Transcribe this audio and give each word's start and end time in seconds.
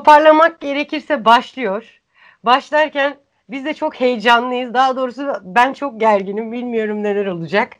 toparlamak 0.00 0.60
gerekirse 0.60 1.24
başlıyor. 1.24 2.00
Başlarken 2.44 3.16
biz 3.50 3.64
de 3.64 3.74
çok 3.74 4.00
heyecanlıyız. 4.00 4.74
Daha 4.74 4.96
doğrusu 4.96 5.32
ben 5.44 5.72
çok 5.72 6.00
gerginim. 6.00 6.52
Bilmiyorum 6.52 7.02
neler 7.02 7.26
olacak. 7.26 7.72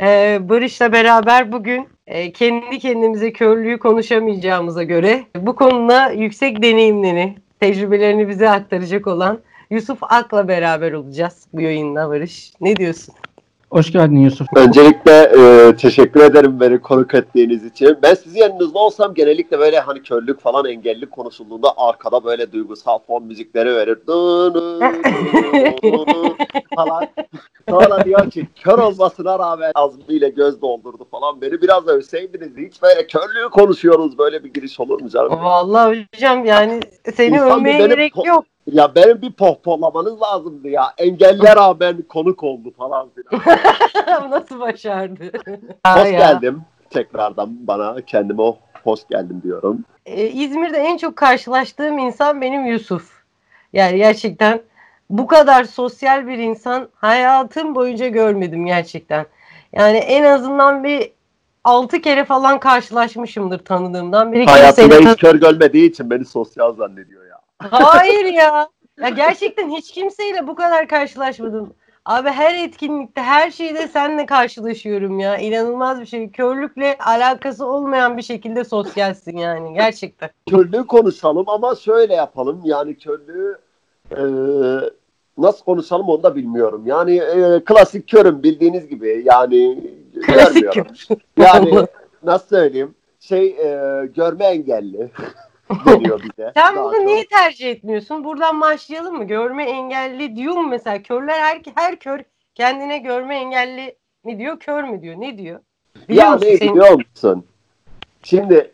Ee, 0.00 0.38
Barış'la 0.40 0.92
beraber 0.92 1.52
bugün 1.52 1.88
e, 2.06 2.32
kendi 2.32 2.78
kendimize 2.78 3.32
körlüğü 3.32 3.78
konuşamayacağımıza 3.78 4.82
göre 4.82 5.24
bu 5.36 5.56
konuda 5.56 6.10
yüksek 6.10 6.62
deneyimlerini, 6.62 7.36
tecrübelerini 7.60 8.28
bize 8.28 8.50
aktaracak 8.50 9.06
olan 9.06 9.40
Yusuf 9.70 9.98
Ak'la 10.02 10.48
beraber 10.48 10.92
olacağız 10.92 11.46
bu 11.52 11.60
yayında 11.60 12.08
Barış. 12.08 12.52
Ne 12.60 12.76
diyorsun? 12.76 13.14
Hoş 13.72 13.92
geldin 13.92 14.16
Yusuf. 14.16 14.46
Öncelikle 14.56 15.12
e, 15.12 15.76
teşekkür 15.76 16.20
ederim 16.20 16.60
beni 16.60 16.80
konuk 16.80 17.14
ettiğiniz 17.14 17.64
için. 17.64 17.98
Ben 18.02 18.14
sizin 18.14 18.40
yanınızda 18.40 18.78
olsam 18.78 19.14
genellikle 19.14 19.58
böyle 19.58 19.80
hani 19.80 20.02
körlük 20.02 20.40
falan 20.40 20.64
engellilik 20.64 21.10
konuşulduğunda 21.10 21.68
arkada 21.76 22.24
böyle 22.24 22.52
duygusal 22.52 22.98
fon 22.98 23.24
müzikleri 23.24 23.74
verir. 23.74 23.98
falan. 26.76 27.06
Sonra 27.68 28.04
diyor 28.04 28.30
ki 28.30 28.46
kör 28.62 28.78
olmasına 28.78 29.38
rağmen 29.38 29.72
azmiyle 29.74 30.28
göz 30.28 30.62
doldurdu 30.62 31.06
falan. 31.10 31.40
Beni 31.40 31.62
biraz 31.62 31.88
övseydiniz 31.88 32.56
hiç 32.56 32.82
böyle 32.82 33.06
körlüğü 33.06 33.50
konuşuyoruz. 33.50 34.18
Böyle 34.18 34.44
bir 34.44 34.54
giriş 34.54 34.80
olur 34.80 35.00
mu 35.00 35.08
canım? 35.08 35.30
Vallahi 35.30 36.06
hocam 36.14 36.44
yani 36.44 36.80
seni 37.14 37.34
İnsan 37.34 37.60
övmeye 37.60 37.86
gerek 37.86 38.12
yok. 38.26 38.44
Ya 38.66 38.94
benim 38.94 39.22
bir 39.22 39.32
pohpohlamanız 39.32 40.22
lazımdı 40.22 40.68
ya. 40.68 40.84
Engelliye 40.98 41.56
rağmen 41.56 42.02
konuk 42.08 42.42
oldu 42.42 42.72
falan 42.78 43.08
filan. 43.10 43.60
Nasıl 44.30 44.60
başardı? 44.60 45.32
Hoş 45.86 46.10
geldim. 46.10 46.62
Tekrardan 46.90 47.66
bana 47.66 48.00
kendime 48.00 48.42
hoş 48.84 49.00
geldim 49.10 49.40
diyorum. 49.44 49.84
Ee, 50.06 50.26
İzmir'de 50.26 50.78
en 50.78 50.96
çok 50.96 51.16
karşılaştığım 51.16 51.98
insan 51.98 52.40
benim 52.40 52.66
Yusuf. 52.66 53.12
Yani 53.72 53.96
gerçekten 53.96 54.60
bu 55.10 55.26
kadar 55.26 55.64
sosyal 55.64 56.26
bir 56.26 56.38
insan 56.38 56.88
hayatım 56.94 57.74
boyunca 57.74 58.08
görmedim 58.08 58.66
gerçekten. 58.66 59.26
Yani 59.72 59.96
en 59.96 60.24
azından 60.24 60.84
bir 60.84 61.10
altı 61.64 62.00
kere 62.00 62.24
falan 62.24 62.60
karşılaşmışımdır 62.60 63.58
tanıdığımdan. 63.58 64.32
beri. 64.32 64.46
Hayatında 64.46 64.94
hiç 64.94 65.20
kör 65.20 65.34
görmediği 65.34 65.90
için 65.90 66.10
beni 66.10 66.24
sosyal 66.24 66.74
zannediyor. 66.74 67.21
Hayır 67.70 68.24
ya. 68.24 68.68
Ya 69.00 69.08
gerçekten 69.08 69.70
hiç 69.70 69.92
kimseyle 69.92 70.46
bu 70.46 70.54
kadar 70.54 70.88
karşılaşmadım. 70.88 71.74
Abi 72.04 72.28
her 72.28 72.64
etkinlikte, 72.64 73.20
her 73.20 73.50
şeyde 73.50 73.88
seninle 73.88 74.26
karşılaşıyorum 74.26 75.18
ya. 75.18 75.36
İnanılmaz 75.36 76.00
bir 76.00 76.06
şey. 76.06 76.30
Körlükle 76.30 76.98
alakası 76.98 77.66
olmayan 77.66 78.16
bir 78.16 78.22
şekilde 78.22 78.64
sosyalsin 78.64 79.36
yani 79.36 79.74
gerçekten. 79.74 80.30
Körlüğü 80.50 80.86
konuşalım 80.86 81.48
ama 81.48 81.74
şöyle 81.74 82.14
yapalım. 82.14 82.60
Yani 82.64 82.94
körlüğü 82.98 83.58
e, 84.10 84.22
nasıl 85.38 85.64
konuşalım 85.64 86.08
onu 86.08 86.22
da 86.22 86.36
bilmiyorum. 86.36 86.82
Yani 86.86 87.16
e, 87.16 87.64
klasik 87.64 88.08
körüm 88.08 88.42
bildiğiniz 88.42 88.88
gibi. 88.88 89.22
Yani 89.24 89.90
Klasik 90.26 90.62
görmüyorum. 90.62 90.94
kör. 91.08 91.16
Yani 91.36 91.86
nasıl 92.22 92.48
söyleyeyim? 92.48 92.94
Şey 93.20 93.46
e, 93.46 94.06
görme 94.14 94.44
engelli 94.44 95.10
deniyor 95.86 96.20
bize. 96.22 96.52
Sen 96.56 96.76
bunu 96.76 96.92
çok. 96.92 97.04
niye 97.04 97.26
tercih 97.26 97.70
etmiyorsun? 97.70 98.24
Buradan 98.24 98.60
başlayalım 98.60 99.16
mı? 99.16 99.24
Görme 99.24 99.64
engelli 99.64 100.36
diyor 100.36 100.54
mu 100.54 100.68
mesela? 100.68 101.02
Körler 101.02 101.38
her, 101.40 101.60
her 101.74 101.96
kör 101.96 102.20
kendine 102.54 102.98
görme 102.98 103.36
engelli 103.36 103.96
mi 104.24 104.38
diyor, 104.38 104.58
kör 104.58 104.84
mü 104.84 105.02
diyor? 105.02 105.14
Ne 105.20 105.38
diyor? 105.38 105.60
Biliyor 106.08 106.24
Ya 106.24 106.30
musun 106.32 106.46
ne 106.46 106.56
senin- 106.56 106.74
biliyor 106.74 106.92
musun? 106.92 107.44
Şimdi 108.22 108.70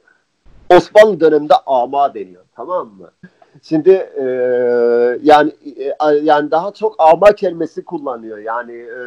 Osmanlı 0.70 1.20
döneminde 1.20 1.54
ama 1.66 2.14
deniyor 2.14 2.44
tamam 2.56 2.86
mı? 2.88 3.10
Şimdi 3.62 3.90
e, 3.90 4.24
yani 5.22 5.52
e, 5.76 6.14
yani 6.22 6.50
daha 6.50 6.72
çok 6.72 6.94
ama 6.98 7.32
kelimesi 7.32 7.84
kullanıyor. 7.84 8.38
Yani 8.38 8.72
e, 8.72 9.00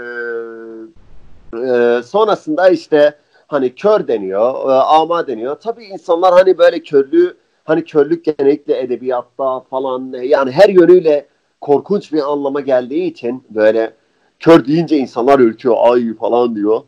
e, 1.58 2.04
sonrasında 2.04 2.70
işte 2.70 3.14
hani 3.48 3.76
kör 3.76 4.08
deniyor, 4.08 4.70
e, 4.70 4.74
ama 4.74 5.28
deniyor. 5.28 5.56
Tabii 5.56 5.86
insanlar 5.86 6.34
hani 6.34 6.58
böyle 6.58 6.84
körlüğü 6.84 7.38
hani 7.72 7.84
körlük 7.84 8.26
genellikle 8.26 8.82
edebiyatta 8.82 9.60
falan 9.60 10.14
yani 10.24 10.52
her 10.52 10.70
yönüyle 10.70 11.26
korkunç 11.62 12.14
bir 12.14 12.32
anlama 12.32 12.62
geldiği 12.62 13.04
için 13.04 13.44
böyle 13.50 13.94
kör 14.40 14.66
deyince 14.66 14.98
insanlar 14.98 15.40
ürküyor 15.40 15.76
ay 15.80 16.14
falan 16.14 16.56
diyor. 16.56 16.82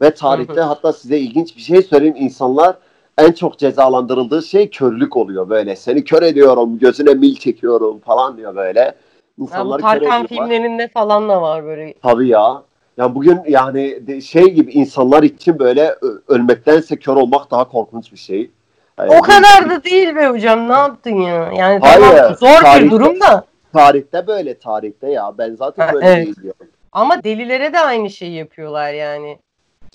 Ve 0.00 0.10
tarihte 0.10 0.60
hatta 0.60 0.92
size 0.92 1.18
ilginç 1.18 1.56
bir 1.56 1.62
şey 1.62 1.82
söyleyeyim 1.82 2.16
insanlar 2.18 2.76
en 3.18 3.32
çok 3.32 3.58
cezalandırıldığı 3.58 4.42
şey 4.42 4.70
körlük 4.70 5.16
oluyor 5.16 5.48
böyle. 5.48 5.76
Seni 5.76 6.04
kör 6.04 6.22
ediyorum, 6.22 6.78
gözüne 6.78 7.14
mil 7.14 7.36
çekiyorum 7.36 7.98
falan 7.98 8.36
diyor 8.36 8.56
böyle. 8.56 8.80
Ya 8.80 8.94
bu 9.38 9.42
İnsanları 9.42 9.82
kör 9.82 9.88
Tarkan 9.88 10.26
filmlerinde 10.26 10.88
falan 10.88 11.28
da 11.28 11.42
var 11.42 11.64
böyle. 11.64 11.94
Tabii 12.02 12.28
ya. 12.28 12.62
Ya 12.96 13.14
bugün 13.14 13.40
yani 13.48 14.02
şey 14.22 14.44
gibi 14.44 14.72
insanlar 14.72 15.22
için 15.22 15.58
böyle 15.58 15.94
ölmektense 16.28 16.96
kör 16.96 17.16
olmak 17.16 17.50
daha 17.50 17.68
korkunç 17.68 18.12
bir 18.12 18.18
şey. 18.18 18.50
Yani 18.98 19.16
O 19.18 19.20
kadar 19.22 19.70
da 19.70 19.84
değil 19.84 20.16
be 20.16 20.26
hocam. 20.26 20.68
Ne 20.68 20.72
yaptın 20.72 21.14
ya? 21.16 21.34
Yani 21.56 21.78
Hayır, 21.80 22.00
tamam 22.02 22.34
zor 22.36 22.48
bir 22.48 22.64
tarihte- 22.66 22.90
durum 22.90 23.20
da. 23.20 23.44
Tarihte 23.72 24.26
böyle 24.26 24.58
tarihte 24.58 25.10
ya. 25.10 25.32
Ben 25.38 25.54
zaten 25.54 25.86
Ha, 25.86 25.92
böyle 25.94 26.06
evet. 26.06 26.36
diyorum. 26.42 26.66
Ama 26.92 27.24
delilere 27.24 27.72
de 27.72 27.80
aynı 27.80 28.10
şeyi 28.10 28.32
yapıyorlar 28.34 28.92
yani. 28.92 29.38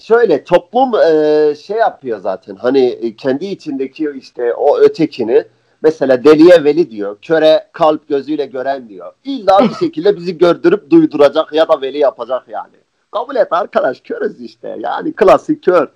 Şöyle 0.01 0.43
toplum 0.43 0.91
e, 0.95 1.55
şey 1.55 1.77
yapıyor 1.77 2.19
zaten. 2.19 2.55
Hani 2.55 2.85
e, 2.87 3.15
kendi 3.15 3.45
içindeki 3.45 4.11
işte 4.17 4.53
o 4.53 4.77
ötekini 4.77 5.43
mesela 5.81 6.23
deliye 6.23 6.63
veli 6.63 6.91
diyor. 6.91 7.17
Köre 7.21 7.67
kalp 7.73 8.09
gözüyle 8.09 8.45
gören 8.45 8.89
diyor. 8.89 9.13
İlla 9.23 9.59
bir 9.69 9.73
şekilde 9.79 10.15
bizi 10.17 10.37
gördürüp 10.37 10.89
duyduracak 10.89 11.53
ya 11.53 11.67
da 11.67 11.81
veli 11.81 11.97
yapacak 11.97 12.43
yani. 12.47 12.73
Kabul 13.11 13.35
et 13.35 13.47
arkadaş 13.51 14.01
körüz 14.01 14.41
işte. 14.41 14.75
Yani 14.79 15.13
klasik 15.13 15.63
kör. 15.63 15.87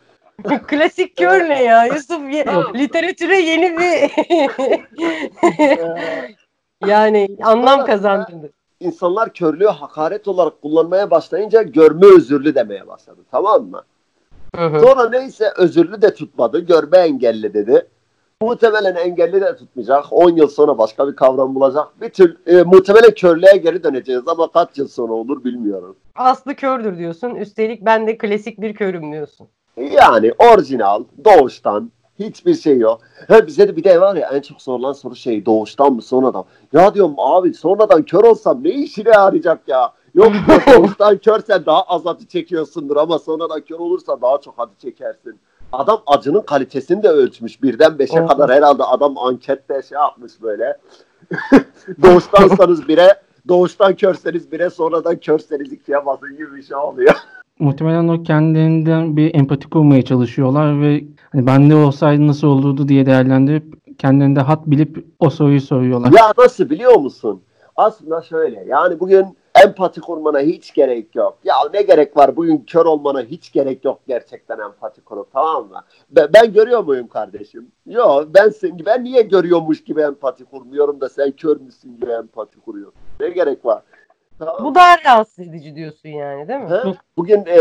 Klasik 0.67 1.17
kör 1.17 1.49
ne 1.49 1.63
ya? 1.63 1.85
Yusuf 1.85 2.33
ye- 2.33 2.45
literatüre 2.75 3.39
yeni 3.39 3.77
bir 3.77 4.11
yani 6.87 7.27
anlam 7.43 7.85
kazandırdı. 7.85 8.49
İnsanlar 8.79 9.33
körlüğü 9.33 9.65
hakaret 9.67 10.27
olarak 10.27 10.61
kullanmaya 10.61 11.11
başlayınca 11.11 11.61
görme 11.61 12.05
özürlü 12.15 12.55
demeye 12.55 12.87
başladı. 12.87 13.19
Tamam 13.31 13.65
mı? 13.65 13.81
Hı 14.55 14.65
hı. 14.65 14.79
Sonra 14.79 15.09
neyse 15.09 15.51
özürlü 15.57 16.01
de 16.01 16.13
tutmadı. 16.13 16.59
Görme 16.59 16.97
engelli 16.97 17.53
dedi. 17.53 17.87
Muhtemelen 18.41 18.95
engelli 18.95 19.41
de 19.41 19.55
tutmayacak. 19.55 20.05
10 20.11 20.29
yıl 20.35 20.47
sonra 20.47 20.77
başka 20.77 21.07
bir 21.07 21.15
kavram 21.15 21.55
bulacak. 21.55 22.01
Bir 22.01 22.09
tür 22.09 22.37
e, 22.47 22.63
muhtemelen 22.63 23.11
körlüğe 23.11 23.57
geri 23.57 23.83
döneceğiz 23.83 24.27
ama 24.27 24.51
kaç 24.51 24.77
yıl 24.77 24.87
sonra 24.87 25.13
olur 25.13 25.43
bilmiyorum. 25.43 25.95
Aslı 26.15 26.55
kördür 26.55 26.97
diyorsun. 26.97 27.35
Üstelik 27.35 27.85
ben 27.85 28.07
de 28.07 28.17
klasik 28.17 28.61
bir 28.61 28.73
körüm 28.75 29.11
diyorsun. 29.11 29.47
Yani 29.77 30.33
orijinal, 30.39 31.03
doğuştan 31.25 31.91
hiçbir 32.19 32.55
şey 32.55 32.77
yok. 32.77 33.01
Ha 33.27 33.47
bize 33.47 33.67
de 33.67 33.75
bir 33.75 33.83
de 33.83 34.01
var 34.01 34.15
ya 34.15 34.29
en 34.33 34.41
çok 34.41 34.61
sorulan 34.61 34.93
soru 34.93 35.15
şey 35.15 35.45
doğuştan 35.45 35.93
mı 35.93 36.01
sonradan? 36.01 36.45
Ya 36.73 36.93
diyorum 36.93 37.13
abi 37.17 37.53
sonradan 37.53 38.03
kör 38.03 38.23
olsam 38.23 38.63
ne 38.63 38.69
işine 38.69 39.09
yarayacak 39.09 39.59
ya? 39.67 39.93
Yok 40.15 40.31
doğuştan 40.75 41.17
körsen 41.17 41.65
daha 41.65 41.81
az 41.81 42.07
acı 42.07 42.27
çekiyorsundur 42.27 42.97
ama 42.97 43.19
sonradan 43.19 43.61
kör 43.61 43.79
olursa 43.79 44.21
daha 44.21 44.37
çok 44.37 44.55
acı 44.57 44.75
çekersin. 44.81 45.39
Adam 45.71 46.01
acının 46.07 46.41
kalitesini 46.41 47.03
de 47.03 47.09
ölçmüş. 47.09 47.63
Birden 47.63 47.99
beşe 47.99 48.17
Evet. 48.19 48.29
kadar 48.29 48.51
herhalde 48.51 48.83
adam 48.83 49.17
ankette 49.17 49.81
şey 49.81 49.95
yapmış 49.95 50.41
böyle. 50.41 50.77
Doğuştansanız 52.01 52.87
bire, 52.87 53.21
doğuştan 53.47 53.95
körseniz 53.95 54.51
bire, 54.51 54.69
sonradan 54.69 55.17
körseniz 55.19 55.73
ikiye 55.73 56.05
basın 56.05 56.37
gibi 56.37 56.55
bir 56.55 56.63
şey 56.63 56.77
oluyor. 56.77 57.15
Muhtemelen 57.59 58.07
o 58.07 58.23
kendilerinden 58.23 59.17
bir 59.17 59.35
empati 59.35 59.69
kurmaya 59.69 60.01
çalışıyorlar 60.01 60.81
ve 60.81 61.03
hani 61.31 61.47
bende 61.47 61.75
olsaydı 61.75 62.27
nasıl 62.27 62.47
olurdu 62.47 62.87
diye 62.87 63.05
değerlendirip 63.05 63.97
kendilerinde 63.97 64.39
hat 64.39 64.67
bilip 64.67 65.05
o 65.19 65.29
soruyu 65.29 65.61
soruyorlar. 65.61 66.11
Ya 66.11 66.33
nasıl 66.37 66.69
biliyor 66.69 66.95
musun? 66.95 67.41
Aslında 67.75 68.21
şöyle 68.21 68.63
yani 68.67 68.99
bugün 68.99 69.25
empati 69.65 70.01
kurmana 70.01 70.39
hiç 70.39 70.73
gerek 70.73 71.15
yok. 71.15 71.37
Ya 71.43 71.55
ne 71.73 71.81
gerek 71.81 72.17
var 72.17 72.35
bugün 72.35 72.57
kör 72.57 72.85
olmana 72.85 73.21
hiç 73.21 73.51
gerek 73.51 73.85
yok 73.85 73.99
gerçekten 74.07 74.59
empati 74.59 75.01
kurup 75.01 75.31
tamam 75.33 75.67
mı? 75.67 75.81
Ben, 76.09 76.27
ben 76.33 76.53
görüyor 76.53 76.83
muyum 76.83 77.07
kardeşim? 77.07 77.71
Yok 77.85 78.27
ben 78.35 78.49
sen, 78.49 78.79
ben 78.85 79.03
niye 79.03 79.21
görüyormuş 79.21 79.83
gibi 79.83 80.01
empati 80.01 80.45
kurmuyorum 80.45 81.01
da 81.01 81.09
sen 81.09 81.31
kör 81.31 81.59
müsün 81.59 81.97
gibi 81.97 82.11
empati 82.11 82.59
kuruyorsun. 82.59 83.01
Ne 83.19 83.29
gerek 83.29 83.65
var? 83.65 83.81
Tamam. 84.39 84.55
Bu 84.63 84.75
daha 84.75 84.97
rahatsız 85.05 85.39
edici 85.39 85.75
diyorsun 85.75 86.09
yani 86.09 86.47
değil 86.47 86.59
mi? 86.59 86.69
He? 86.69 86.93
Bugün 87.17 87.45
e, 87.45 87.59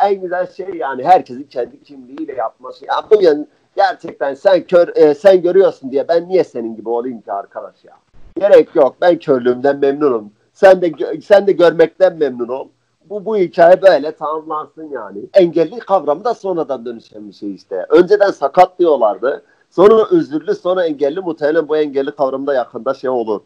en 0.00 0.20
güzel 0.20 0.52
şey 0.52 0.68
yani 0.74 1.04
herkesin 1.04 1.42
kendi 1.42 1.82
kimliğiyle 1.82 2.32
yapması. 2.32 2.84
Ya 2.84 2.94
bugün 3.10 3.48
gerçekten 3.76 4.34
sen 4.34 4.62
kör 4.62 4.96
e, 4.96 5.14
sen 5.14 5.42
görüyorsun 5.42 5.90
diye 5.90 6.08
ben 6.08 6.28
niye 6.28 6.44
senin 6.44 6.76
gibi 6.76 6.88
olayım 6.88 7.20
ki 7.20 7.32
arkadaş 7.32 7.84
ya? 7.84 7.94
Gerek 8.38 8.74
yok. 8.74 8.96
Ben 9.00 9.18
körlüğümden 9.18 9.78
memnunum. 9.78 10.32
Sen 10.52 10.82
de 10.82 10.92
sen 11.20 11.46
de 11.46 11.52
görmekten 11.52 12.16
memnun 12.16 12.48
ol. 12.48 12.68
Bu 13.10 13.24
bu 13.24 13.36
hikaye 13.36 13.82
böyle 13.82 14.12
tamamlansın 14.12 14.90
yani. 14.90 15.18
Engelli 15.34 15.78
kavramı 15.78 16.24
da 16.24 16.34
sonradan 16.34 16.84
dönüşen 16.84 17.28
bir 17.28 17.34
şey 17.34 17.54
işte. 17.54 17.86
Önceden 17.88 18.30
sakat 18.30 18.78
diyorlardı. 18.78 19.42
Sonra 19.70 20.06
özürlü, 20.10 20.54
sonra 20.54 20.86
engelli 20.86 21.20
muhtemelen 21.20 21.68
bu 21.68 21.76
engelli 21.76 22.10
kavramda 22.10 22.54
yakında 22.54 22.94
şey 22.94 23.10
olur. 23.10 23.40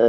E, 0.00 0.04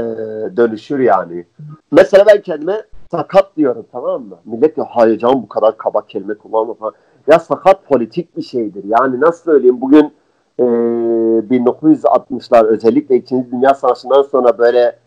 dönüşür 0.57 0.99
yani. 0.99 1.45
Mesela 1.91 2.25
ben 2.27 2.41
kendime 2.41 2.83
sakat 3.11 3.57
diyorum 3.57 3.85
tamam 3.91 4.23
mı? 4.23 4.37
Millet 4.45 4.75
diyor 4.75 4.87
hayır 4.89 5.17
canım 5.17 5.43
bu 5.43 5.47
kadar 5.47 5.77
kaba 5.77 6.07
kelime 6.07 6.33
kullanma 6.33 6.73
falan. 6.73 6.93
Ya 7.27 7.39
sakat 7.39 7.85
politik 7.85 8.37
bir 8.37 8.41
şeydir. 8.41 8.83
Yani 8.87 9.21
nasıl 9.21 9.43
söyleyeyim 9.43 9.81
bugün 9.81 10.13
e, 10.59 10.63
1960'lar 10.63 12.65
özellikle 12.65 13.15
2. 13.15 13.51
Dünya 13.51 13.73
Savaşı'ndan 13.73 14.21
sonra 14.21 14.57
böyle 14.57 14.99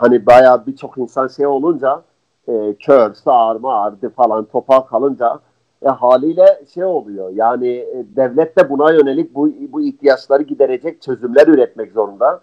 hani 0.00 0.26
bayağı 0.26 0.66
birçok 0.66 0.98
insan 0.98 1.28
şey 1.28 1.46
olunca 1.46 2.02
e, 2.48 2.74
kör, 2.74 3.14
sağır, 3.14 3.60
mağırdı 3.60 4.10
falan 4.10 4.44
topal 4.44 4.80
kalınca 4.80 5.40
e, 5.82 5.88
haliyle 5.88 6.64
şey 6.74 6.84
oluyor. 6.84 7.30
Yani 7.34 7.68
e, 7.68 8.04
devlet 8.16 8.58
de 8.58 8.70
buna 8.70 8.92
yönelik 8.92 9.34
bu, 9.34 9.50
bu 9.72 9.80
ihtiyaçları 9.80 10.42
giderecek 10.42 11.02
çözümler 11.02 11.46
üretmek 11.46 11.92
zorunda. 11.92 12.40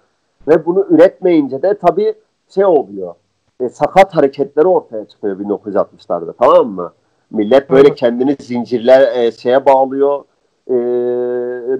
Ve 0.48 0.66
bunu 0.66 0.88
üretmeyince 0.90 1.62
de 1.62 1.78
tabii 1.78 2.14
şey 2.50 2.66
oluyor. 2.66 3.16
E, 3.60 3.70
sakat 3.70 4.16
hareketleri 4.16 4.68
ortaya 4.68 5.06
çıkıyor 5.06 5.40
1960'larda 5.40 6.34
tamam 6.40 6.68
mı? 6.68 6.94
Millet 7.32 7.70
böyle 7.70 7.96
kendini 7.96 8.36
zincirler 8.40 9.18
e, 9.18 9.32
şeye 9.32 9.66
bağlıyor. 9.66 10.24
E, 10.70 10.76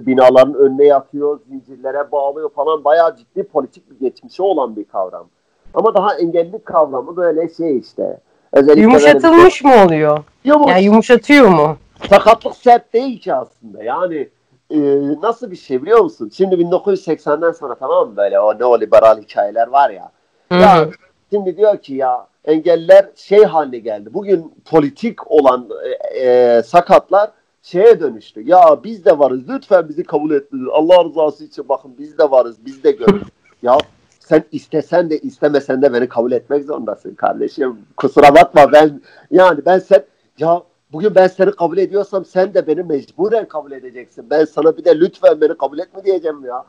binaların 0.06 0.54
önüne 0.54 0.84
yatıyor, 0.84 1.40
zincirlere 1.48 2.12
bağlıyor 2.12 2.50
falan. 2.50 2.84
Bayağı 2.84 3.16
ciddi 3.16 3.42
politik 3.42 3.90
bir 3.90 3.98
geçmişi 4.06 4.42
olan 4.42 4.76
bir 4.76 4.84
kavram. 4.84 5.26
Ama 5.74 5.94
daha 5.94 6.14
engellilik 6.14 6.66
kavramı 6.66 7.16
böyle 7.16 7.48
şey 7.48 7.78
işte. 7.78 8.20
Özellikle 8.52 8.82
Yumuşatılmış 8.82 9.64
böyle... 9.64 9.76
mı 9.76 9.84
oluyor? 9.84 10.18
Yumuş. 10.44 10.70
Yani 10.70 10.84
yumuşatıyor 10.84 11.48
mu? 11.48 11.76
Sakatlık 12.10 12.56
sert 12.56 12.92
değil 12.92 13.20
ki 13.20 13.34
aslında. 13.34 13.84
Yani 13.84 14.28
e, 14.70 14.78
nasıl 15.22 15.50
bir 15.50 15.56
şey 15.56 15.82
biliyor 15.82 16.00
musun? 16.00 16.30
Şimdi 16.34 16.54
1980'den 16.54 17.52
sonra 17.52 17.74
tamam 17.74 18.08
mı 18.08 18.16
böyle 18.16 18.40
o 18.40 18.58
neoliberal 18.58 19.22
hikayeler 19.22 19.66
var 19.66 19.90
ya. 19.90 20.10
Hı-hı. 20.48 20.60
Ya 20.60 20.88
şimdi 21.32 21.56
diyor 21.56 21.78
ki 21.78 21.94
ya 21.94 22.26
engeller 22.44 23.10
şey 23.16 23.44
haline 23.44 23.78
geldi. 23.78 24.14
Bugün 24.14 24.54
politik 24.64 25.30
olan 25.30 25.68
e, 26.14 26.28
e, 26.28 26.62
sakatlar 26.62 27.30
şeye 27.62 28.00
dönüştü. 28.00 28.42
Ya 28.48 28.80
biz 28.84 29.04
de 29.04 29.18
varız. 29.18 29.48
Lütfen 29.48 29.88
bizi 29.88 30.04
kabul 30.04 30.30
etmeniz. 30.30 30.68
Allah 30.72 31.04
rızası 31.04 31.44
için 31.44 31.68
bakın 31.68 31.94
biz 31.98 32.18
de 32.18 32.30
varız. 32.30 32.56
Biz 32.66 32.84
de 32.84 32.90
görürüz. 32.90 33.28
ya 33.62 33.78
sen 34.20 34.44
istesen 34.52 35.10
de 35.10 35.18
istemesen 35.18 35.82
de 35.82 35.92
beni 35.92 36.08
kabul 36.08 36.32
etmek 36.32 36.64
zorundasın 36.64 37.14
kardeşim. 37.14 37.78
Kusura 37.96 38.34
bakma 38.34 38.72
ben 38.72 39.00
yani 39.30 39.60
ben 39.66 39.78
sen 39.78 40.04
ya 40.38 40.62
bugün 40.92 41.14
ben 41.14 41.26
seni 41.26 41.50
kabul 41.50 41.78
ediyorsam 41.78 42.24
sen 42.24 42.54
de 42.54 42.66
beni 42.66 42.82
mecburen 42.82 43.48
kabul 43.48 43.72
edeceksin. 43.72 44.30
Ben 44.30 44.44
sana 44.44 44.76
bir 44.76 44.84
de 44.84 45.00
lütfen 45.00 45.40
beni 45.40 45.58
kabul 45.58 45.78
etme 45.78 46.04
diyeceğim 46.04 46.44
ya. 46.44 46.64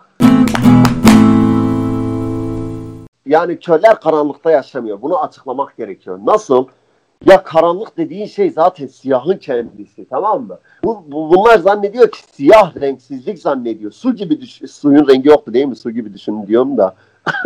Yani 3.25 3.59
körler 3.59 3.99
karanlıkta 3.99 4.51
yaşamıyor. 4.51 5.01
Bunu 5.01 5.23
açıklamak 5.23 5.77
gerekiyor. 5.77 6.19
Nasıl? 6.25 6.67
Ya 7.25 7.43
karanlık 7.43 7.97
dediğin 7.97 8.25
şey 8.25 8.49
zaten 8.49 8.87
siyahın 8.87 9.37
kendisi 9.37 10.05
tamam 10.09 10.43
mı? 10.47 10.59
Bu, 10.83 11.03
bu, 11.07 11.29
bunlar 11.29 11.57
zannediyor 11.57 12.11
ki 12.11 12.19
siyah 12.31 12.81
renksizlik 12.81 13.39
zannediyor. 13.39 13.91
Su 13.91 14.15
gibi 14.15 14.41
düşün. 14.41 14.65
Suyun 14.65 15.07
rengi 15.07 15.29
yoktu 15.29 15.53
değil 15.53 15.65
mi? 15.65 15.75
Su 15.75 15.91
gibi 15.91 16.13
düşünün 16.13 16.47
diyorum 16.47 16.77
da. 16.77 16.95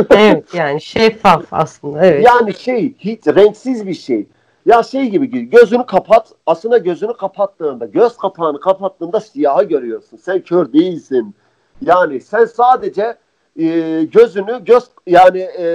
evet 0.09 0.53
yani 0.53 0.81
şeffaf 0.81 1.45
aslında 1.51 2.05
evet. 2.05 2.25
Yani 2.25 2.53
şey 2.53 2.93
hiç 2.99 3.27
renksiz 3.27 3.87
bir 3.87 3.93
şey. 3.93 4.27
Ya 4.69 4.83
şey 4.83 5.09
gibi 5.09 5.49
gözünü 5.49 5.85
kapat 5.85 6.33
aslında 6.45 6.77
gözünü 6.77 7.13
kapattığında 7.13 7.85
göz 7.85 8.17
kapağını 8.17 8.59
kapattığında 8.59 9.19
siyahı 9.19 9.63
görüyorsun. 9.63 10.17
Sen 10.17 10.41
kör 10.41 10.73
değilsin. 10.73 11.35
Yani 11.81 12.21
sen 12.21 12.45
sadece 12.45 13.17
e, 13.59 13.67
gözünü 14.03 14.65
göz 14.65 14.83
yani 15.07 15.39
e, 15.39 15.65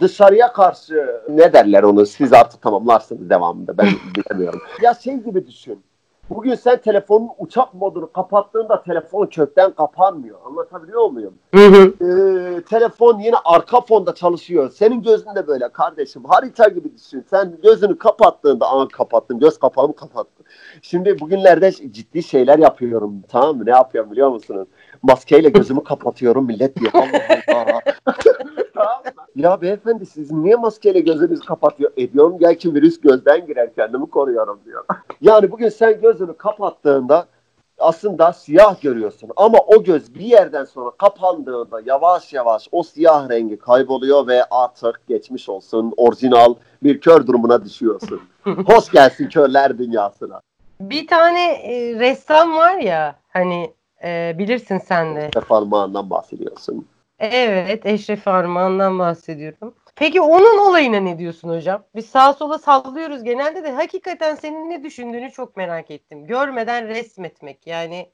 dışarıya 0.00 0.52
karşı 0.52 1.20
ne 1.28 1.52
derler 1.52 1.82
onu 1.82 2.06
siz 2.06 2.32
artık 2.32 2.62
tamamlarsınız 2.62 3.30
devamında 3.30 3.78
ben 3.78 3.88
bilemiyorum. 4.16 4.60
ya 4.82 4.94
şey 4.94 5.16
gibi 5.16 5.46
düşün. 5.46 5.82
Bugün 6.30 6.54
sen 6.54 6.80
telefonun 6.80 7.28
uçak 7.38 7.74
modunu 7.74 8.12
kapattığında 8.12 8.82
telefon 8.82 9.26
kökten 9.26 9.70
kapanmıyor. 9.70 10.38
Anlatabiliyor 10.46 11.10
muyum? 11.10 11.34
Hı 11.54 11.66
hı. 11.66 12.04
Ee, 12.04 12.62
telefon 12.62 13.18
yine 13.18 13.36
arka 13.44 13.80
fonda 13.80 14.14
çalışıyor. 14.14 14.70
Senin 14.70 15.02
gözün 15.02 15.34
de 15.34 15.46
böyle 15.46 15.68
kardeşim. 15.68 16.24
Harita 16.24 16.68
gibi 16.68 16.96
düşün. 16.96 17.24
Sen 17.30 17.58
gözünü 17.62 17.98
kapattığında 17.98 18.70
aa 18.70 18.88
kapattım. 18.88 19.38
Göz 19.38 19.58
kapağımı 19.58 19.96
kapattım. 19.96 20.46
Şimdi 20.82 21.20
bugünlerde 21.20 21.72
ciddi 21.72 22.22
şeyler 22.22 22.58
yapıyorum. 22.58 23.22
Tamam 23.28 23.56
mı? 23.56 23.66
Ne 23.66 23.70
yapıyorum 23.70 24.10
biliyor 24.10 24.28
musunuz? 24.30 24.68
Maskeyle 25.02 25.48
gözümü 25.48 25.84
kapatıyorum. 25.84 26.46
Millet 26.46 26.76
diyor. 26.76 26.92
Allah 27.48 27.60
Allah. 27.60 27.80
Ya 29.36 29.60
beyefendi 29.60 30.06
siz 30.06 30.30
niye 30.30 30.56
maskeyle 30.56 31.00
gözünüzü 31.00 31.44
kapatıyor? 31.44 31.92
Ediyorum 31.96 32.38
gel 32.38 32.54
ki 32.54 32.74
virüs 32.74 33.00
gözden 33.00 33.46
girer 33.46 33.74
kendimi 33.74 34.10
koruyorum 34.10 34.60
diyor. 34.64 34.84
yani 35.20 35.50
bugün 35.50 35.68
sen 35.68 36.00
gözünü 36.00 36.36
kapattığında 36.36 37.26
aslında 37.78 38.32
siyah 38.32 38.80
görüyorsun 38.80 39.30
ama 39.36 39.58
o 39.58 39.82
göz 39.82 40.14
bir 40.14 40.20
yerden 40.20 40.64
sonra 40.64 40.90
kapandığında 40.90 41.80
yavaş 41.86 42.32
yavaş 42.32 42.68
o 42.72 42.82
siyah 42.82 43.28
rengi 43.28 43.58
kayboluyor 43.58 44.26
ve 44.26 44.44
artık 44.50 45.00
geçmiş 45.08 45.48
olsun 45.48 45.94
orijinal 45.96 46.54
bir 46.82 47.00
kör 47.00 47.26
durumuna 47.26 47.64
düşüyorsun. 47.64 48.20
Hoş 48.44 48.90
gelsin 48.90 49.28
körler 49.28 49.78
dünyasına. 49.78 50.40
Bir 50.80 51.06
tane 51.06 51.52
e, 51.52 51.98
ressam 51.98 52.56
var 52.56 52.76
ya 52.76 53.14
hani 53.28 53.72
e, 54.04 54.34
bilirsin 54.38 54.78
sen 54.78 55.16
de. 55.16 55.30
Armağan'dan 55.50 56.10
bahsediyorsun. 56.10 56.86
Evet 57.18 57.86
Eşref 57.86 58.28
Armağan'dan 58.28 58.98
bahsediyorum. 58.98 59.74
Peki 59.96 60.20
onun 60.20 60.58
olayına 60.58 61.00
ne 61.00 61.18
diyorsun 61.18 61.48
hocam? 61.48 61.84
Biz 61.94 62.06
sağa 62.06 62.32
sola 62.32 62.58
sallıyoruz 62.58 63.24
genelde 63.24 63.64
de 63.64 63.72
hakikaten 63.72 64.34
senin 64.34 64.70
ne 64.70 64.84
düşündüğünü 64.84 65.30
çok 65.30 65.56
merak 65.56 65.90
ettim. 65.90 66.26
Görmeden 66.26 66.88
resmetmek 66.88 67.66
yani 67.66 68.10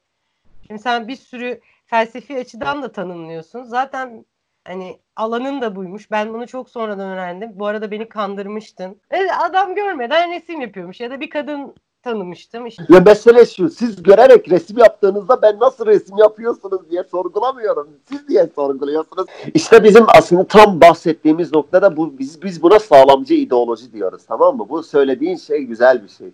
şimdi 0.67 0.81
sen 0.81 1.07
bir 1.07 1.15
sürü 1.15 1.61
felsefi 1.85 2.37
açıdan 2.37 2.83
da 2.83 2.91
tanımlıyorsun. 2.91 3.63
Zaten 3.63 4.25
hani 4.67 4.99
alanın 5.15 5.61
da 5.61 5.75
buymuş. 5.75 6.11
Ben 6.11 6.33
bunu 6.33 6.47
çok 6.47 6.69
sonradan 6.69 7.09
öğrendim. 7.09 7.51
Bu 7.53 7.67
arada 7.67 7.91
beni 7.91 8.09
kandırmıştın. 8.09 9.01
Adam 9.39 9.75
görmeden 9.75 10.31
resim 10.31 10.61
yapıyormuş 10.61 10.99
ya 10.99 11.11
da 11.11 11.19
bir 11.19 11.29
kadın 11.29 11.75
tanımıştım. 12.05 12.65
İşte. 12.65 12.83
Ya 12.89 12.99
mesele 12.99 13.45
şu, 13.45 13.69
siz 13.69 14.03
görerek 14.03 14.49
resim 14.49 14.77
yaptığınızda 14.77 15.41
ben 15.41 15.59
nasıl 15.59 15.85
resim 15.85 16.17
yapıyorsunuz 16.17 16.89
diye 16.91 17.03
sorgulamıyorum. 17.03 17.87
Siz 18.09 18.27
diye 18.27 18.49
sorguluyorsunuz. 18.55 19.25
İşte 19.53 19.83
bizim 19.83 20.05
aslında 20.07 20.43
tam 20.43 20.81
bahsettiğimiz 20.81 21.53
noktada 21.53 21.97
bu 21.97 22.19
biz 22.19 22.41
biz 22.41 22.61
buna 22.61 22.79
sağlamcı 22.79 23.33
ideoloji 23.33 23.93
diyoruz 23.93 24.21
tamam 24.27 24.57
mı? 24.57 24.65
Bu 24.69 24.83
söylediğin 24.83 25.37
şey 25.37 25.63
güzel 25.63 26.03
bir 26.03 26.09
şey. 26.09 26.27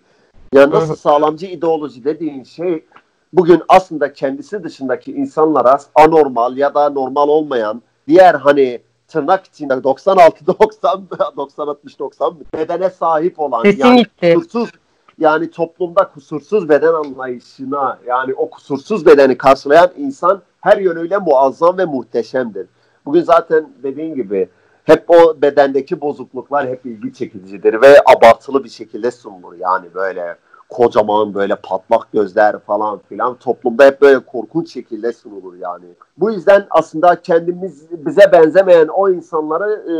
Ya 0.54 0.70
nasıl 0.70 0.96
sağlamcı 0.96 1.46
ideoloji 1.46 2.04
dediğin 2.04 2.44
şey 2.44 2.84
bugün 3.32 3.62
aslında 3.68 4.12
kendisi 4.12 4.64
dışındaki 4.64 5.12
insanlara 5.12 5.78
anormal 5.94 6.56
ya 6.56 6.74
da 6.74 6.90
normal 6.90 7.28
olmayan 7.28 7.82
diğer 8.08 8.34
hani 8.34 8.80
tırnak 9.08 9.46
içinde 9.46 9.84
96 9.84 10.46
90 10.46 11.02
90 11.36 11.66
60 11.66 11.98
90 11.98 12.34
bedene 12.54 12.90
sahip 12.90 13.40
olan 13.40 13.62
Kesinlikle. 13.62 14.28
yani 14.28 14.34
kusursuz 14.34 14.81
yani 15.18 15.50
toplumda 15.50 16.08
kusursuz 16.08 16.68
beden 16.68 16.92
anlayışına 16.92 17.98
yani 18.06 18.34
o 18.34 18.50
kusursuz 18.50 19.06
bedeni 19.06 19.38
karşılayan 19.38 19.90
insan 19.96 20.42
her 20.60 20.76
yönüyle 20.76 21.18
muazzam 21.18 21.78
ve 21.78 21.84
muhteşemdir. 21.84 22.66
Bugün 23.04 23.22
zaten 23.22 23.68
dediğin 23.82 24.14
gibi 24.14 24.48
hep 24.84 25.10
o 25.10 25.42
bedendeki 25.42 26.00
bozukluklar 26.00 26.68
hep 26.68 26.86
ilgi 26.86 27.14
çekicidir 27.14 27.82
ve 27.82 27.96
abartılı 28.16 28.64
bir 28.64 28.68
şekilde 28.68 29.10
sunulur. 29.10 29.54
Yani 29.58 29.86
böyle 29.94 30.36
kocaman 30.68 31.34
böyle 31.34 31.56
patlak 31.56 32.12
gözler 32.12 32.58
falan 32.58 33.00
filan 33.08 33.34
toplumda 33.34 33.84
hep 33.84 34.02
böyle 34.02 34.18
korkunç 34.18 34.72
şekilde 34.72 35.12
sunulur 35.12 35.54
yani. 35.54 35.84
Bu 36.16 36.30
yüzden 36.30 36.66
aslında 36.70 37.22
kendimiz 37.22 37.90
bize 37.90 38.32
benzemeyen 38.32 38.88
o 38.88 39.10
insanları 39.10 39.72
e, 39.72 39.94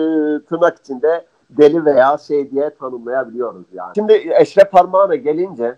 tırnak 0.47 0.79
içinde 0.79 1.27
deli 1.59 1.85
veya 1.85 2.19
şey 2.19 2.51
diye 2.51 2.71
tanımlayabiliyoruz 2.75 3.67
yani. 3.73 3.93
Şimdi 3.95 4.33
Eşref 4.41 4.71
Parmağan'a 4.71 5.15
gelince 5.15 5.77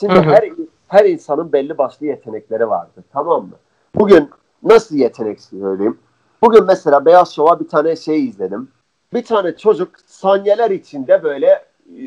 şimdi 0.00 0.14
her 0.14 0.50
her 0.88 1.04
insanın 1.04 1.52
belli 1.52 1.78
başlı 1.78 2.06
yetenekleri 2.06 2.68
vardır. 2.68 3.04
Tamam 3.12 3.42
mı? 3.42 3.54
Bugün 3.94 4.30
nasıl 4.62 4.96
yetenek 4.96 5.40
söyleyeyim? 5.40 5.98
Bugün 6.42 6.64
mesela 6.66 7.04
Beyaz 7.04 7.34
Şov'a 7.34 7.60
bir 7.60 7.68
tane 7.68 7.96
şey 7.96 8.24
izledim. 8.24 8.68
Bir 9.12 9.24
tane 9.24 9.56
çocuk 9.56 9.90
saniyeler 10.06 10.70
içinde 10.70 11.22
böyle 11.22 11.64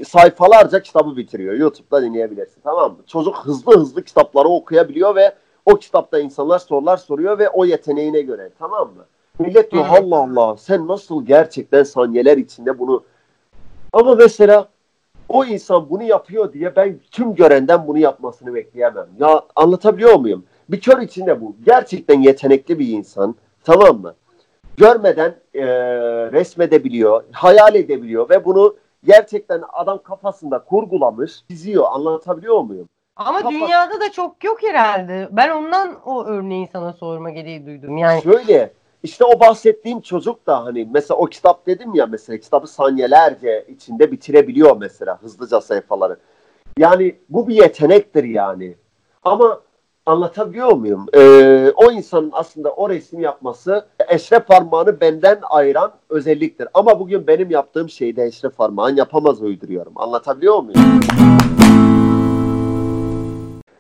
sayfalarca 0.08 0.82
kitabı 0.82 1.18
bitiriyor. 1.18 1.54
YouTube'da 1.54 2.02
dinleyebilirsin 2.02 2.62
tamam 2.64 2.92
mı? 2.92 2.98
Çocuk 3.08 3.38
hızlı 3.38 3.80
hızlı 3.80 4.04
kitapları 4.04 4.48
okuyabiliyor 4.48 5.16
ve 5.16 5.36
o 5.66 5.76
kitapta 5.76 6.20
insanlar 6.20 6.60
sorular 6.60 6.98
soruyor 6.98 7.40
ve 7.40 7.50
o 7.50 7.66
yeteneğine 7.66 8.22
göre 8.22 8.50
tamam 8.60 8.88
mı? 8.88 9.06
Millet 9.40 9.72
diyor 9.72 9.86
Allah 9.90 10.18
Allah 10.18 10.58
sen 10.58 10.88
nasıl 10.88 11.26
gerçekten 11.26 11.84
saniyeler 11.84 12.38
içinde 12.38 12.80
bunu 12.80 13.04
ama 13.94 14.16
mesela 14.16 14.68
o 15.30 15.46
insan 15.46 15.90
bunu 15.90 16.04
yapıyor 16.04 16.54
diye 16.54 16.76
ben 16.76 17.00
tüm 17.12 17.36
görenden 17.36 17.88
bunu 17.88 17.98
yapmasını 17.98 18.56
bekleyemem. 18.56 19.08
Ya 19.20 19.42
anlatabiliyor 19.56 20.16
muyum? 20.16 20.46
Bir 20.70 20.82
kör 20.82 21.02
içinde 21.02 21.42
bu. 21.42 21.56
Gerçekten 21.66 22.22
yetenekli 22.22 22.80
bir 22.80 22.88
insan. 22.88 23.36
Tamam 23.64 24.02
mı? 24.02 24.16
Görmeden 24.78 25.36
e, 25.54 25.66
resmedebiliyor, 26.32 27.24
hayal 27.32 27.76
edebiliyor 27.76 28.30
ve 28.30 28.46
bunu 28.46 28.76
gerçekten 29.04 29.62
adam 29.74 30.04
kafasında 30.04 30.60
kurgulamış, 30.60 31.32
çiziyor. 31.50 31.86
Anlatabiliyor 31.92 32.62
muyum? 32.62 32.90
Ama 33.16 33.40
Kafa- 33.40 33.52
dünyada 33.52 34.02
da 34.02 34.12
çok 34.12 34.44
yok 34.44 34.64
herhalde. 34.64 35.28
Ben 35.32 35.50
ondan 35.50 35.96
o 36.06 36.26
örneği 36.26 36.70
sana 36.72 36.94
sorma 36.94 37.30
gereği 37.30 37.66
duydum. 37.66 37.98
Yani 37.98 38.22
Şöyle 38.22 38.72
işte 39.08 39.26
o 39.26 39.40
bahsettiğim 39.40 40.02
çocuk 40.02 40.48
da 40.48 40.66
hani 40.66 40.90
mesela 40.94 41.18
o 41.18 41.26
kitap 41.26 41.68
dedim 41.68 41.96
ya 41.96 42.06
mesela 42.06 42.38
kitabı 42.38 42.68
saniyelerce 42.68 43.66
içinde 43.70 44.12
bitirebiliyor 44.12 44.78
mesela 44.78 45.22
hızlıca 45.22 45.62
sayfaları. 45.62 46.18
Yani 46.78 47.16
bu 47.30 47.48
bir 47.48 47.56
yetenektir 47.56 48.24
yani. 48.24 48.76
Ama 49.24 49.62
anlatabiliyor 50.06 50.72
muyum? 50.72 51.06
Ee, 51.16 51.72
o 51.76 51.92
insanın 51.92 52.30
aslında 52.34 52.74
o 52.74 52.90
resim 52.90 53.20
yapması 53.20 53.86
eşref 54.10 54.48
parmağını 54.48 55.02
benden 55.02 55.40
ayıran 55.50 55.92
özelliktir. 56.10 56.68
Ama 56.74 57.00
bugün 57.00 57.28
benim 57.28 57.52
yaptığım 57.52 57.90
şeyi 57.90 58.16
de 58.16 58.24
eşref 58.24 58.58
parmağın 58.58 58.96
yapamaz 58.96 59.42
uyduruyorum. 59.42 59.94
Anlatabiliyor 59.96 60.60
muyum? 60.60 61.00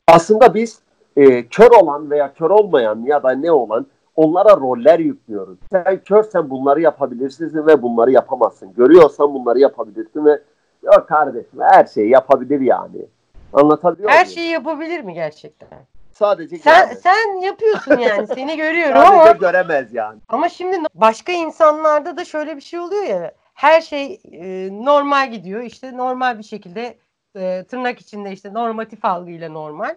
Aslında 0.08 0.54
biz 0.54 0.80
e, 1.18 1.48
kör 1.48 1.72
olan 1.72 2.12
veya 2.12 2.34
kör 2.34 2.50
olmayan 2.50 3.04
ya 3.06 3.24
da 3.24 3.32
ne 3.32 3.52
olan 3.52 3.88
onlara 4.18 4.58
roller 4.58 5.00
yüklüyoruz. 5.00 5.60
Sen 5.72 6.04
körsen 6.04 6.50
bunları 6.50 6.82
yapabilirsin 6.82 7.68
ve 7.68 7.82
bunları 7.82 8.12
yapamazsın. 8.12 8.74
Görüyorsan 8.74 9.34
bunları 9.34 9.60
yapabilirsin 9.60 10.26
ve 10.26 10.42
yok 10.84 11.08
kardeşim 11.08 11.60
her 11.60 11.86
şeyi 11.86 12.10
yapabilir 12.10 12.62
yani. 12.62 13.06
Anlatabiliyor 13.54 14.10
her 14.10 14.26
muyum? 14.26 14.34
şeyi 14.36 14.52
yapabilir 14.52 15.02
mi 15.02 15.14
gerçekten? 15.14 15.68
Sadece 16.12 16.58
Sen 16.58 16.80
göremez. 16.82 17.00
sen 17.02 17.42
yapıyorsun 17.42 17.98
yani. 17.98 18.28
Seni 18.36 18.58
görüyorum 18.58 18.96
Sadece 18.98 19.22
ama 19.22 19.32
göremez 19.32 19.94
yani. 19.94 20.20
ama 20.28 20.50
şimdi 20.50 20.78
başka 20.96 21.32
insanlarda 21.32 22.18
da 22.18 22.26
şöyle 22.26 22.56
bir 22.56 22.62
şey 22.62 22.80
oluyor 22.80 23.04
ya. 23.04 23.32
Her 23.54 23.82
şey 23.82 24.22
e, 24.32 24.70
normal 24.86 25.32
gidiyor. 25.32 25.62
İşte 25.62 25.98
normal 25.98 26.38
bir 26.38 26.44
şekilde 26.44 26.98
e, 27.36 27.64
tırnak 27.64 28.00
içinde 28.00 28.32
işte 28.32 28.54
normatif 28.54 29.06
algıyla 29.06 29.50
normal. 29.50 29.96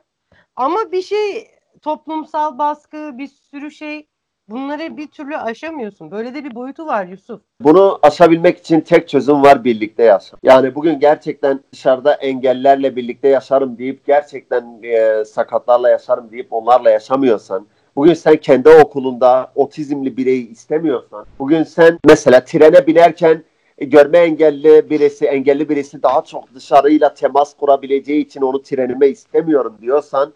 Ama 0.57 0.93
bir 0.93 1.03
şey 1.03 1.49
toplumsal 1.83 2.59
baskı, 2.59 3.19
bir 3.19 3.27
sürü 3.27 3.71
şey 3.71 4.07
bunları 4.51 4.97
bir 4.97 5.07
türlü 5.07 5.37
aşamıyorsun. 5.37 6.11
Böyle 6.11 6.35
de 6.35 6.45
bir 6.45 6.55
boyutu 6.55 6.87
var 6.87 7.07
Yusuf. 7.07 7.41
Bunu 7.61 7.99
aşabilmek 8.03 8.59
için 8.59 8.81
tek 8.81 9.09
çözüm 9.09 9.43
var 9.43 9.65
birlikte 9.65 10.03
yaşam. 10.03 10.41
Yani 10.43 10.75
bugün 10.75 11.01
gerçekten 11.01 11.61
dışarıda 11.73 12.15
engellerle 12.15 12.97
birlikte 12.97 13.29
yaşarım 13.29 13.79
deyip 13.79 14.07
gerçekten 14.07 14.83
e, 14.83 15.25
sakatlarla 15.25 15.91
yaşarım 15.91 16.31
deyip 16.31 16.53
onlarla 16.53 16.91
yaşamıyorsan 16.91 17.67
Bugün 17.97 18.15
sen 18.15 18.37
kendi 18.37 18.69
okulunda 18.69 19.53
otizmli 19.55 20.17
bireyi 20.17 20.51
istemiyorsan, 20.51 21.27
bugün 21.39 21.63
sen 21.63 21.99
mesela 22.05 22.45
trene 22.45 22.87
binerken 22.87 23.45
e, 23.79 23.85
görme 23.85 24.19
engelli 24.19 24.91
birisi, 24.91 25.27
engelli 25.27 25.69
birisi 25.69 26.03
daha 26.03 26.25
çok 26.25 26.55
dışarıyla 26.55 27.15
temas 27.15 27.57
kurabileceği 27.57 28.25
için 28.25 28.41
onu 28.41 28.63
trenime 28.63 29.09
istemiyorum 29.09 29.77
diyorsan, 29.81 30.33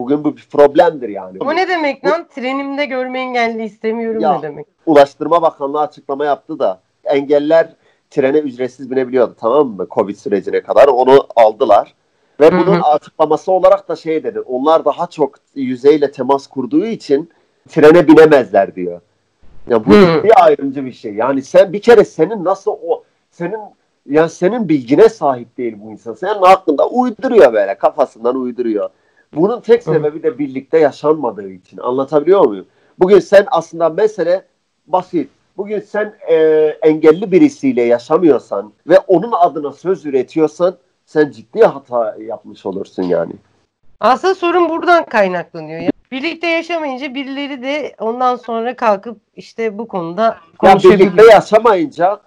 bugün 0.00 0.24
bu 0.24 0.36
bir 0.36 0.46
problemdir 0.52 1.08
yani. 1.08 1.38
O 1.40 1.56
ne 1.56 1.68
demek 1.68 2.04
lan? 2.04 2.26
Trenimde 2.34 2.84
görme 2.84 3.20
engelli 3.20 3.64
istemiyorum 3.64 4.20
Ya. 4.20 4.36
ne 4.36 4.42
demek? 4.42 4.66
Ulaştırma 4.86 5.42
Bakanlığı 5.42 5.80
açıklama 5.80 6.24
yaptı 6.24 6.58
da 6.58 6.80
engeller 7.04 7.68
trene 8.10 8.38
ücretsiz 8.38 8.90
binebiliyordu 8.90 9.36
tamam 9.40 9.68
mı? 9.68 9.86
Covid 9.90 10.16
sürecine 10.16 10.60
kadar 10.60 10.88
onu 10.88 11.26
aldılar. 11.36 11.94
Ve 12.40 12.52
bunun 12.52 12.80
hı. 12.80 12.82
açıklaması 12.82 13.52
olarak 13.52 13.88
da 13.88 13.96
şey 13.96 14.24
dedi. 14.24 14.40
Onlar 14.40 14.84
daha 14.84 15.06
çok 15.06 15.34
yüzeyle 15.54 16.10
temas 16.10 16.46
kurduğu 16.46 16.86
için 16.86 17.30
trene 17.68 18.08
binemezler 18.08 18.74
diyor. 18.74 19.00
Ya 19.68 19.86
bu 19.86 19.92
Hı. 19.92 20.24
bir 20.24 20.44
ayrımcı 20.44 20.84
bir 20.84 20.92
şey. 20.92 21.14
Yani 21.14 21.42
sen 21.42 21.72
bir 21.72 21.80
kere 21.80 22.04
senin 22.04 22.44
nasıl 22.44 22.70
o 22.70 23.04
senin 23.30 23.60
ya 24.06 24.28
senin 24.28 24.68
bilgine 24.68 25.08
sahip 25.08 25.58
değil 25.58 25.76
bu 25.82 25.90
insan. 25.90 26.14
Senin 26.14 26.42
aklında 26.42 26.88
uyduruyor 26.88 27.52
böyle 27.52 27.78
kafasından 27.78 28.36
uyduruyor. 28.36 28.90
Bunun 29.34 29.60
tek 29.60 29.82
sebebi 29.82 30.22
de 30.22 30.38
birlikte 30.38 30.78
yaşanmadığı 30.78 31.50
için. 31.50 31.78
Anlatabiliyor 31.78 32.44
muyum? 32.46 32.66
Bugün 32.98 33.18
sen 33.18 33.46
aslında 33.50 33.88
mesele 33.88 34.44
basit. 34.86 35.28
Bugün 35.56 35.80
sen 35.80 36.14
e, 36.30 36.34
engelli 36.82 37.32
birisiyle 37.32 37.82
yaşamıyorsan 37.82 38.72
ve 38.86 38.98
onun 38.98 39.32
adına 39.32 39.72
söz 39.72 40.06
üretiyorsan 40.06 40.76
sen 41.06 41.30
ciddi 41.30 41.62
hata 41.64 42.16
yapmış 42.20 42.66
olursun 42.66 43.02
yani. 43.02 43.32
Aslında 44.00 44.34
sorun 44.34 44.68
buradan 44.68 45.04
kaynaklanıyor. 45.04 45.80
Ya. 45.80 45.90
Birlikte 46.12 46.46
yaşamayınca 46.46 47.14
birileri 47.14 47.62
de 47.62 47.94
ondan 47.98 48.36
sonra 48.36 48.76
kalkıp 48.76 49.18
işte 49.36 49.78
bu 49.78 49.88
konuda 49.88 50.22
Ya 50.22 50.38
konuşabiliyor. 50.58 51.12
birlikte 51.12 51.32
yaşamayınca 51.32 52.20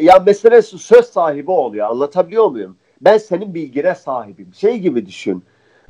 ya 0.00 0.18
mesele 0.26 0.62
söz 0.62 1.06
sahibi 1.06 1.50
oluyor. 1.50 1.90
Anlatabiliyor 1.90 2.46
muyum? 2.50 2.76
Ben 3.00 3.18
senin 3.18 3.54
bilgine 3.54 3.94
sahibim. 3.94 4.54
Şey 4.54 4.78
gibi 4.78 5.06
düşün. 5.06 5.44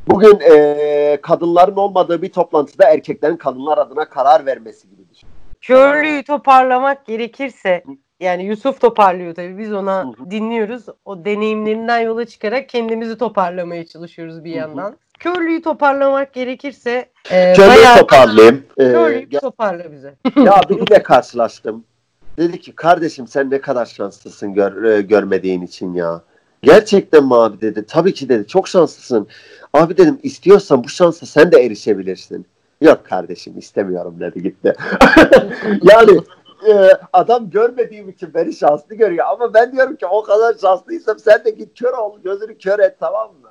Bugün 0.06 0.40
e, 0.40 1.18
kadınların 1.22 1.76
olmadığı 1.76 2.22
bir 2.22 2.32
toplantıda 2.32 2.84
erkeklerin 2.84 3.36
kadınlar 3.36 3.78
adına 3.78 4.04
karar 4.04 4.46
vermesi 4.46 4.90
gibi 4.90 5.02
düşün. 5.14 5.28
Körlüğü 5.60 6.22
toparlamak 6.22 7.06
gerekirse 7.06 7.84
yani 8.20 8.44
Yusuf 8.44 8.80
toparlıyor 8.80 9.34
tabii 9.34 9.58
biz 9.58 9.72
ona 9.72 10.12
dinliyoruz. 10.30 10.86
O 11.04 11.24
deneyimlerinden 11.24 12.00
yola 12.00 12.24
çıkarak 12.24 12.68
kendimizi 12.68 13.18
toparlamaya 13.18 13.86
çalışıyoruz 13.86 14.44
bir 14.44 14.54
yandan. 14.54 14.96
Körlüğü 15.18 15.62
toparlamak 15.62 16.32
gerekirse 16.32 17.08
e, 17.30 17.54
Şöyle 17.54 17.70
bayağı 17.70 17.98
toparlayayım. 17.98 18.64
Körlüğü 18.76 19.26
ya, 19.30 19.40
toparla 19.40 19.92
bize. 19.92 20.14
ya 20.36 20.60
biriyle 20.68 21.02
karşılaştım. 21.02 21.84
Dedi 22.36 22.60
ki 22.60 22.74
kardeşim 22.74 23.28
sen 23.28 23.50
ne 23.50 23.60
kadar 23.60 23.86
şanslısın 23.86 24.54
gör, 24.54 24.84
e, 24.84 25.02
görmediğin 25.02 25.62
için 25.62 25.94
ya. 25.94 26.20
Gerçekten 26.62 27.24
mi 27.24 27.34
abi 27.34 27.60
dedi. 27.60 27.84
Tabii 27.88 28.14
ki 28.14 28.28
dedi. 28.28 28.46
Çok 28.46 28.68
şanslısın. 28.68 29.28
Abi 29.72 29.96
dedim 29.96 30.18
istiyorsan 30.22 30.84
bu 30.84 30.88
şansa 30.88 31.26
sen 31.26 31.52
de 31.52 31.64
erişebilirsin. 31.64 32.46
Yok 32.80 33.04
kardeşim 33.04 33.58
istemiyorum 33.58 34.16
dedi 34.20 34.42
gitti. 34.42 34.74
yani 35.82 36.20
e, 36.68 36.88
adam 37.12 37.50
görmediğim 37.50 38.08
için 38.08 38.34
beni 38.34 38.52
şanslı 38.52 38.94
görüyor. 38.94 39.26
Ama 39.28 39.54
ben 39.54 39.72
diyorum 39.72 39.96
ki 39.96 40.06
o 40.06 40.22
kadar 40.22 40.54
şanslıysam 40.60 41.18
sen 41.18 41.44
de 41.44 41.50
git 41.50 41.78
kör 41.80 41.92
ol. 41.92 42.18
Gözünü 42.24 42.58
kör 42.58 42.78
et 42.78 42.96
tamam 43.00 43.28
mı? 43.42 43.48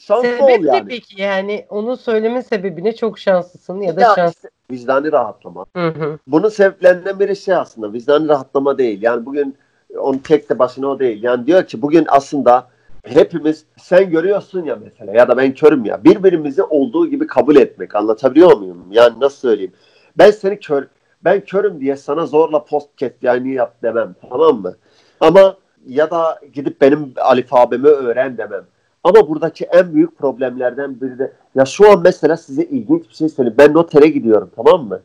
Şanslı 0.00 0.28
ol 0.28 0.48
Sebep 0.48 0.60
ne 0.60 0.76
yani. 0.76 0.88
peki 0.88 1.22
yani 1.22 1.66
onun 1.70 1.94
söyleme 1.94 2.42
sebebine 2.42 2.96
çok 2.96 3.18
şanslısın 3.18 3.80
ya 3.80 3.96
da 3.96 4.00
Ya 4.00 4.12
şans. 4.16 4.34
işte 4.34 4.48
vicdani 4.70 5.12
rahatlama. 5.12 5.66
Hı 5.76 5.88
hı. 5.88 6.18
Bunun 6.26 6.48
sebeplerinden 6.48 7.20
biri 7.20 7.36
şey 7.36 7.54
aslında 7.54 7.92
vicdani 7.92 8.28
rahatlama 8.28 8.78
değil. 8.78 9.02
Yani 9.02 9.26
bugün 9.26 9.56
onun 9.98 10.18
tek 10.18 10.50
de 10.50 10.58
başına 10.58 10.86
o 10.88 10.98
değil. 10.98 11.22
Yani 11.22 11.46
diyor 11.46 11.64
ki 11.64 11.82
bugün 11.82 12.04
aslında 12.08 12.66
hepimiz 13.04 13.64
sen 13.76 14.10
görüyorsun 14.10 14.64
ya 14.64 14.76
mesela 14.84 15.12
ya 15.12 15.28
da 15.28 15.36
ben 15.36 15.54
körüm 15.54 15.84
ya 15.84 16.04
birbirimizi 16.04 16.62
olduğu 16.62 17.06
gibi 17.06 17.26
kabul 17.26 17.56
etmek 17.56 17.94
anlatabiliyor 17.94 18.56
muyum? 18.56 18.84
Yani 18.90 19.20
nasıl 19.20 19.36
söyleyeyim? 19.36 19.72
Ben 20.18 20.30
seni 20.30 20.60
kör 20.60 20.86
ben 21.24 21.40
körüm 21.40 21.80
diye 21.80 21.96
sana 21.96 22.26
zorla 22.26 22.64
podcast 22.64 23.22
yayını 23.22 23.48
yap 23.48 23.82
demem 23.82 24.14
tamam 24.30 24.60
mı? 24.60 24.76
Ama 25.20 25.56
ya 25.86 26.10
da 26.10 26.40
gidip 26.52 26.80
benim 26.80 27.12
alfabemi 27.16 27.88
öğren 27.88 28.38
demem. 28.38 28.64
Ama 29.04 29.28
buradaki 29.28 29.64
en 29.64 29.94
büyük 29.94 30.18
problemlerden 30.18 31.00
biri 31.00 31.18
de 31.18 31.32
ya 31.54 31.64
şu 31.64 31.90
an 31.90 32.00
mesela 32.02 32.36
size 32.36 32.62
ilginç 32.62 33.08
bir 33.08 33.14
şey 33.14 33.28
söyleyeyim. 33.28 33.56
Ben 33.58 33.74
notere 33.74 34.06
gidiyorum 34.06 34.50
tamam 34.56 34.88
mı? 34.88 35.00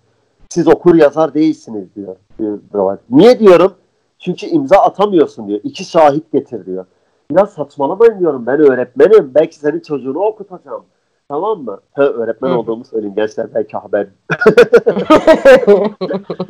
Siz 0.50 0.68
okur 0.68 0.96
yazar 0.96 1.34
değilsiniz 1.34 1.96
diyor. 1.96 2.16
diyor. 2.40 2.98
Niye 3.10 3.40
diyorum? 3.40 3.74
Çünkü 4.20 4.46
imza 4.46 4.78
atamıyorsun 4.78 5.48
diyor. 5.48 5.60
İki 5.64 5.84
şahit 5.84 6.32
getir 6.32 6.66
diyor. 6.66 6.86
Ya 7.36 7.46
saçmalamayın 7.46 8.20
diyorum. 8.20 8.46
Ben 8.46 8.60
öğretmenim. 8.60 9.32
Belki 9.36 9.56
senin 9.56 9.80
çocuğunu 9.80 10.20
okutacağım. 10.20 10.84
Tamam 11.28 11.64
mı? 11.64 11.80
Ha, 11.94 12.04
öğretmen 12.04 12.50
Hı. 12.50 12.58
olduğumu 12.58 12.86
söyleyeyim 12.86 13.16
gençler. 13.16 13.48
Belki 13.54 13.78
haber. 13.78 14.08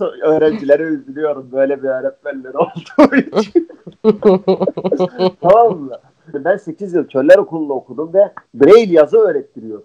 Öğrencilere 0.22 0.82
üzülüyorum. 0.82 1.48
Böyle 1.52 1.82
bir 1.82 1.88
öğretmenler 1.88 2.54
olduğu 2.54 3.16
için. 3.16 3.68
tamam 5.40 5.78
mı? 5.78 5.92
Ben 6.34 6.56
8 6.56 6.94
yıl 6.94 7.06
Körler 7.06 7.38
Okulu'nda 7.38 7.72
okudum 7.72 8.14
ve 8.14 8.32
Braille 8.54 8.92
yazı 8.92 9.18
öğrettiriyor. 9.18 9.82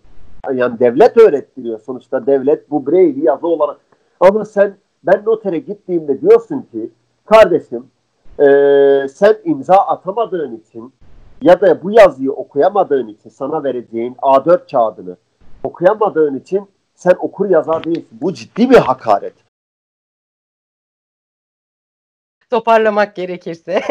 Yani 0.54 0.80
devlet 0.80 1.18
öğrettiriyor. 1.18 1.80
Sonuçta 1.80 2.26
devlet 2.26 2.72
bu 2.72 2.88
Braille'i 2.88 3.26
yazı 3.26 3.48
olarak. 3.48 3.78
Ama 4.20 4.46
sen 4.46 4.76
ben 5.04 5.24
notere 5.26 5.60
gittiğimde 5.60 6.22
diyorsun 6.22 6.62
ki 6.72 6.90
kardeşim 7.26 7.86
eee, 8.42 9.08
sen 9.08 9.38
imza 9.44 9.76
atamadığın 9.76 10.58
için 10.58 10.94
ya 11.42 11.62
da 11.62 11.84
bu 11.84 11.92
yazıyı 11.92 12.32
okuyamadığın 12.32 13.08
için 13.08 13.30
sana 13.30 13.64
vereceğin 13.64 14.16
A4 14.16 14.72
kağıdını 14.72 15.18
okuyamadığın 15.64 16.40
için 16.40 16.70
sen 16.96 17.16
okur 17.20 17.50
yazar 17.50 17.84
değilsin. 17.84 18.08
Bu 18.22 18.34
ciddi 18.34 18.70
bir 18.70 18.78
hakaret. 18.78 19.34
toparlamak 22.52 23.16
gerekirse. 23.16 23.82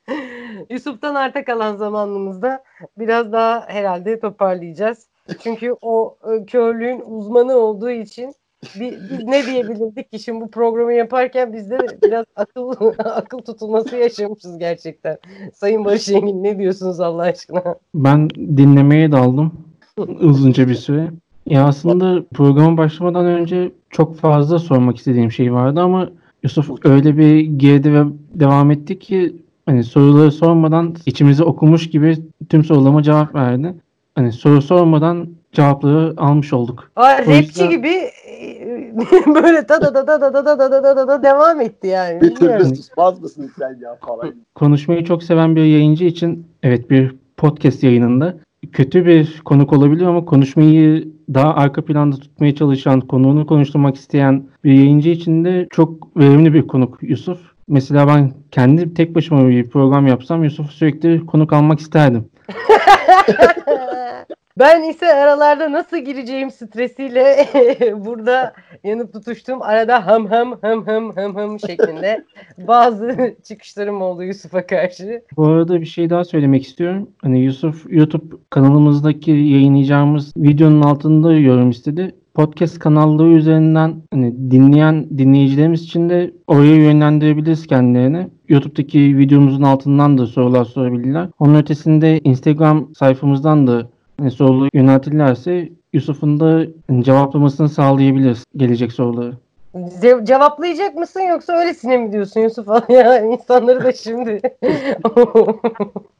Yusuf'tan 0.70 1.14
arta 1.14 1.44
kalan 1.44 1.76
zamanımızda 1.76 2.64
biraz 2.98 3.32
daha 3.32 3.68
herhalde 3.68 4.20
toparlayacağız. 4.20 5.08
Çünkü 5.42 5.74
o 5.80 6.18
e, 6.24 6.46
körlüğün 6.46 7.00
uzmanı 7.06 7.56
olduğu 7.56 7.90
için 7.90 8.34
bir, 8.80 8.92
biz 9.10 9.24
ne 9.24 9.46
diyebilirdik 9.46 10.12
ki 10.12 10.18
şimdi 10.18 10.40
bu 10.40 10.50
programı 10.50 10.92
yaparken 10.92 11.52
biz 11.52 11.70
de 11.70 11.78
biraz 12.02 12.24
akıl 12.36 12.72
akıl 12.98 13.38
tutulması 13.38 13.96
yaşamışız 13.96 14.58
gerçekten. 14.58 15.18
Sayın 15.54 15.84
Barış 15.84 16.08
Engin 16.08 16.42
ne 16.42 16.58
diyorsunuz 16.58 17.00
Allah 17.00 17.22
aşkına? 17.22 17.74
Ben 17.94 18.30
dinlemeye 18.30 19.12
daldım 19.12 19.52
uzunca 20.20 20.68
bir 20.68 20.74
süre. 20.74 21.10
Ya 21.46 21.64
aslında 21.64 22.24
programa 22.34 22.76
başlamadan 22.76 23.26
önce 23.26 23.72
çok 23.90 24.16
fazla 24.16 24.58
sormak 24.58 24.96
istediğim 24.96 25.32
şey 25.32 25.52
vardı 25.52 25.80
ama 25.80 26.10
Yusuf 26.42 26.70
öyle 26.84 27.18
bir 27.18 27.40
girdi 27.40 27.92
ve 27.92 28.04
devam 28.34 28.70
etti 28.70 28.98
ki 28.98 29.36
hani 29.66 29.84
soruları 29.84 30.32
sormadan 30.32 30.96
içimizi 31.06 31.44
okumuş 31.44 31.90
gibi 31.90 32.16
tüm 32.48 32.64
sorularıma 32.64 33.02
cevap 33.02 33.34
verdi. 33.34 33.74
Hani 34.14 34.32
soru 34.32 34.62
sormadan 34.62 35.28
cevapları 35.52 36.14
almış 36.16 36.52
olduk. 36.52 36.90
Aa, 36.96 37.02
O 37.02 37.18
rapçi 37.18 37.32
yüzden- 37.32 37.70
gibi 37.70 37.88
e, 37.88 38.94
böyle 39.34 39.68
da 39.68 39.80
da 39.80 39.94
da 39.94 40.06
da 40.06 40.20
da 40.20 40.34
da 40.34 40.44
da 40.44 40.58
da 40.58 40.70
da 40.70 40.82
da 40.84 40.96
da 40.96 41.08
da 41.08 41.22
devam 41.22 41.60
etti 41.60 41.86
yani. 41.86 42.20
Bir 42.20 42.34
türlü 42.34 42.64
susmaz 42.76 43.20
mısın 43.22 43.50
sen 43.58 43.78
ya 43.82 43.96
falan. 44.06 44.34
Konuşmayı 44.54 45.04
çok 45.04 45.22
seven 45.22 45.56
bir 45.56 45.64
yayıncı 45.64 46.04
için 46.04 46.46
evet 46.62 46.90
bir 46.90 47.14
podcast 47.36 47.82
yayınında 47.82 48.36
kötü 48.72 49.06
bir 49.06 49.40
konuk 49.44 49.72
olabilir 49.72 50.02
ama 50.06 50.24
konuşmayı 50.24 51.08
daha 51.34 51.54
arka 51.54 51.84
planda 51.84 52.16
tutmaya 52.16 52.54
çalışan, 52.54 53.00
konuğunu 53.00 53.46
konuşturmak 53.46 53.96
isteyen 53.96 54.44
bir 54.64 54.72
yayıncı 54.72 55.10
için 55.10 55.44
de 55.44 55.66
çok 55.70 56.16
verimli 56.16 56.54
bir 56.54 56.62
konuk 56.66 56.98
Yusuf. 57.02 57.38
Mesela 57.68 58.06
ben 58.08 58.32
kendi 58.50 58.94
tek 58.94 59.14
başıma 59.14 59.48
bir 59.48 59.68
program 59.70 60.06
yapsam 60.06 60.44
Yusuf'u 60.44 60.72
sürekli 60.72 61.26
konuk 61.26 61.52
almak 61.52 61.80
isterdim. 61.80 62.24
Ben 64.58 64.82
ise 64.82 65.14
aralarda 65.14 65.72
nasıl 65.72 65.96
gireceğim 65.96 66.50
stresiyle 66.50 67.48
burada 68.04 68.52
yanıp 68.84 69.12
tutuştum. 69.12 69.62
Arada 69.62 70.06
ham 70.06 70.26
ham 70.26 70.58
ham 70.62 70.86
ham 70.86 71.16
ham 71.16 71.34
ham 71.34 71.60
şeklinde 71.60 72.24
bazı 72.58 73.36
çıkışlarım 73.48 74.02
oldu 74.02 74.22
Yusuf'a 74.22 74.66
karşı. 74.66 75.22
Bu 75.36 75.46
arada 75.46 75.80
bir 75.80 75.86
şey 75.86 76.10
daha 76.10 76.24
söylemek 76.24 76.66
istiyorum. 76.66 77.10
Hani 77.22 77.40
Yusuf 77.40 77.92
YouTube 77.92 78.36
kanalımızdaki 78.50 79.30
yayınlayacağımız 79.30 80.32
videonun 80.36 80.82
altında 80.82 81.32
yorum 81.32 81.70
istedi. 81.70 82.14
Podcast 82.34 82.78
kanalları 82.78 83.28
üzerinden 83.28 84.02
hani 84.12 84.50
dinleyen 84.50 85.18
dinleyicilerimiz 85.18 85.82
için 85.82 86.10
de 86.10 86.30
oraya 86.46 86.74
yönlendirebiliriz 86.74 87.66
kendilerini. 87.66 88.28
YouTube'daki 88.48 89.18
videomuzun 89.18 89.62
altından 89.62 90.18
da 90.18 90.26
sorular 90.26 90.64
sorabilirler. 90.64 91.28
Onun 91.38 91.54
ötesinde 91.54 92.18
Instagram 92.18 92.94
sayfamızdan 92.94 93.66
da 93.66 93.88
hani 94.18 94.30
soruları 94.30 94.68
yöneltirlerse 94.74 95.68
Yusuf'un 95.92 96.40
da 96.40 96.66
hani 96.88 97.04
cevaplamasını 97.04 97.68
sağlayabiliriz 97.68 98.44
gelecek 98.56 98.92
soruları. 98.92 99.32
Ce- 99.74 100.26
cevaplayacak 100.26 100.94
mısın 100.94 101.20
yoksa 101.20 101.52
öylesine 101.52 101.96
mi 101.96 102.12
diyorsun 102.12 102.40
Yusuf? 102.40 102.66
ya 102.88 103.20
insanları 103.20 103.84
da 103.84 103.92
şimdi. 103.92 104.40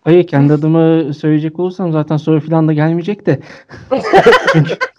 Hayır 0.05 0.27
kendi 0.27 0.53
adıma 0.53 1.13
söyleyecek 1.13 1.59
olursam 1.59 1.93
zaten 1.93 2.17
soru 2.17 2.41
falan 2.41 2.69
da 2.69 2.73
gelmeyecek 2.73 3.27
de. 3.27 3.39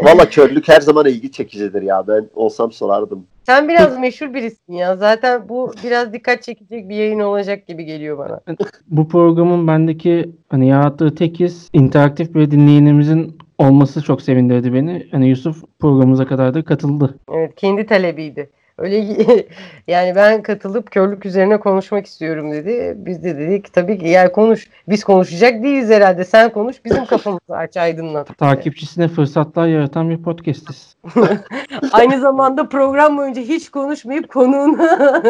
Valla 0.00 0.28
körlük 0.28 0.68
her 0.68 0.80
zaman 0.80 1.06
ilgi 1.06 1.32
çekicidir 1.32 1.82
ya. 1.82 2.08
Ben 2.08 2.28
olsam 2.34 2.72
sorardım. 2.72 3.26
Sen 3.46 3.68
biraz 3.68 3.98
meşhur 3.98 4.34
birisin 4.34 4.72
ya. 4.72 4.96
Zaten 4.96 5.48
bu 5.48 5.72
biraz 5.84 6.12
dikkat 6.12 6.42
çekecek 6.42 6.88
bir 6.88 6.96
yayın 6.96 7.20
olacak 7.20 7.66
gibi 7.66 7.84
geliyor 7.84 8.18
bana. 8.18 8.40
Bu 8.88 9.08
programın 9.08 9.66
bendeki 9.66 10.30
hani 10.48 10.68
yarattığı 10.68 11.14
tek 11.14 11.40
his 11.40 11.70
interaktif 11.72 12.34
bir 12.34 12.50
dinleyenimizin 12.50 13.38
olması 13.58 14.02
çok 14.02 14.22
sevindirdi 14.22 14.74
beni. 14.74 15.08
Hani 15.10 15.28
Yusuf 15.28 15.64
programımıza 15.78 16.26
kadar 16.26 16.54
da 16.54 16.64
katıldı. 16.64 17.18
Evet, 17.32 17.54
kendi 17.56 17.86
talebiydi. 17.86 18.50
Öyle 18.78 18.96
yani 19.86 20.14
ben 20.14 20.42
katılıp 20.42 20.90
körlük 20.90 21.26
üzerine 21.26 21.60
konuşmak 21.60 22.06
istiyorum 22.06 22.52
dedi. 22.52 22.94
Biz 22.96 23.24
de 23.24 23.38
dedik 23.38 23.72
tabii 23.72 23.98
ki 23.98 24.08
yani 24.08 24.32
konuş. 24.32 24.68
Biz 24.88 25.04
konuşacak 25.04 25.62
değiliz 25.62 25.90
herhalde. 25.90 26.24
Sen 26.24 26.52
konuş. 26.52 26.84
Bizim 26.84 27.04
kafamızı 27.04 27.56
aç 27.56 27.76
aydınlat. 27.76 28.28
Takipçisine 28.38 29.08
fırsatlar 29.08 29.66
yaratan 29.66 30.10
bir 30.10 30.22
podcastiz. 30.22 30.96
Aynı 31.92 32.20
zamanda 32.20 32.68
program 32.68 33.16
boyunca 33.16 33.42
hiç 33.42 33.70
konuşmayıp 33.70 34.28
konuğuna 34.28 35.22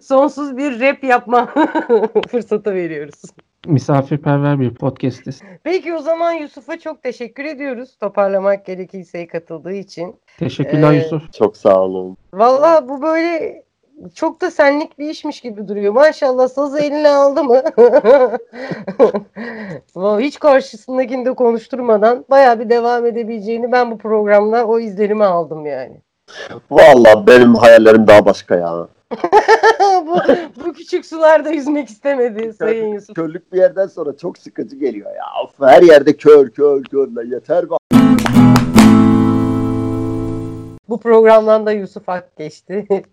sonsuz 0.00 0.56
bir 0.56 0.80
rap 0.80 1.04
yapma 1.04 1.48
fırsatı 2.30 2.74
veriyoruz. 2.74 3.22
Misafirperver 3.66 4.60
bir 4.60 4.74
podcastiz. 4.74 5.40
Peki 5.64 5.94
o 5.94 5.98
zaman 5.98 6.32
Yusuf'a 6.32 6.78
çok 6.78 7.02
teşekkür 7.02 7.44
ediyoruz. 7.44 7.96
Toparlamak 8.00 8.66
gerekirse 8.66 9.26
katıldığı 9.26 9.72
için. 9.72 10.16
Teşekkürler 10.38 10.92
Ee, 10.92 10.96
Yusuf. 10.96 11.32
Çok 11.32 11.56
sağ 11.56 11.80
olun. 11.80 12.16
Vallahi 12.34 12.88
bu 12.88 13.02
böyle 13.02 13.62
çok 14.14 14.40
da 14.40 14.50
senlik 14.50 14.98
bir 14.98 15.10
işmiş 15.10 15.40
gibi 15.40 15.68
duruyor. 15.68 15.92
Maşallah 15.92 16.48
sazı 16.48 16.78
eline 16.80 17.08
aldı 17.08 17.44
mı? 17.44 17.62
Hiç 20.20 20.38
karşısındakini 20.38 21.24
de 21.26 21.34
konuşturmadan 21.34 22.24
bayağı 22.30 22.60
bir 22.60 22.70
devam 22.70 23.06
edebileceğini 23.06 23.72
ben 23.72 23.90
bu 23.90 23.98
programda 23.98 24.66
o 24.66 24.78
izlerimi 24.78 25.24
aldım 25.24 25.66
yani. 25.66 26.00
Valla 26.70 27.26
benim 27.26 27.54
hayallerim 27.54 28.06
daha 28.06 28.24
başka 28.24 28.56
ya. 28.56 28.88
Bu, 30.06 30.18
bu 30.64 30.72
küçük 30.72 31.06
sularda 31.06 31.50
yüzmek 31.50 31.88
istemedi 31.88 32.52
Sayın 32.52 32.86
Yusuf. 32.86 33.16
Körlük 33.16 33.52
bir 33.52 33.58
yerden 33.58 33.86
sonra 33.86 34.16
çok 34.16 34.38
sıkıcı 34.38 34.76
geliyor 34.76 35.10
ya. 35.14 35.24
Of, 35.44 35.60
her 35.60 35.82
yerde 35.82 36.16
kör 36.16 36.50
kör 36.50 36.84
kör 36.84 37.08
la 37.08 37.22
yeter 37.22 37.70
be. 37.70 37.74
Bu 40.88 41.00
programdan 41.00 41.66
da 41.66 41.72
Yusuf 41.72 42.08
Ak 42.08 42.36
geçti. 42.36 42.86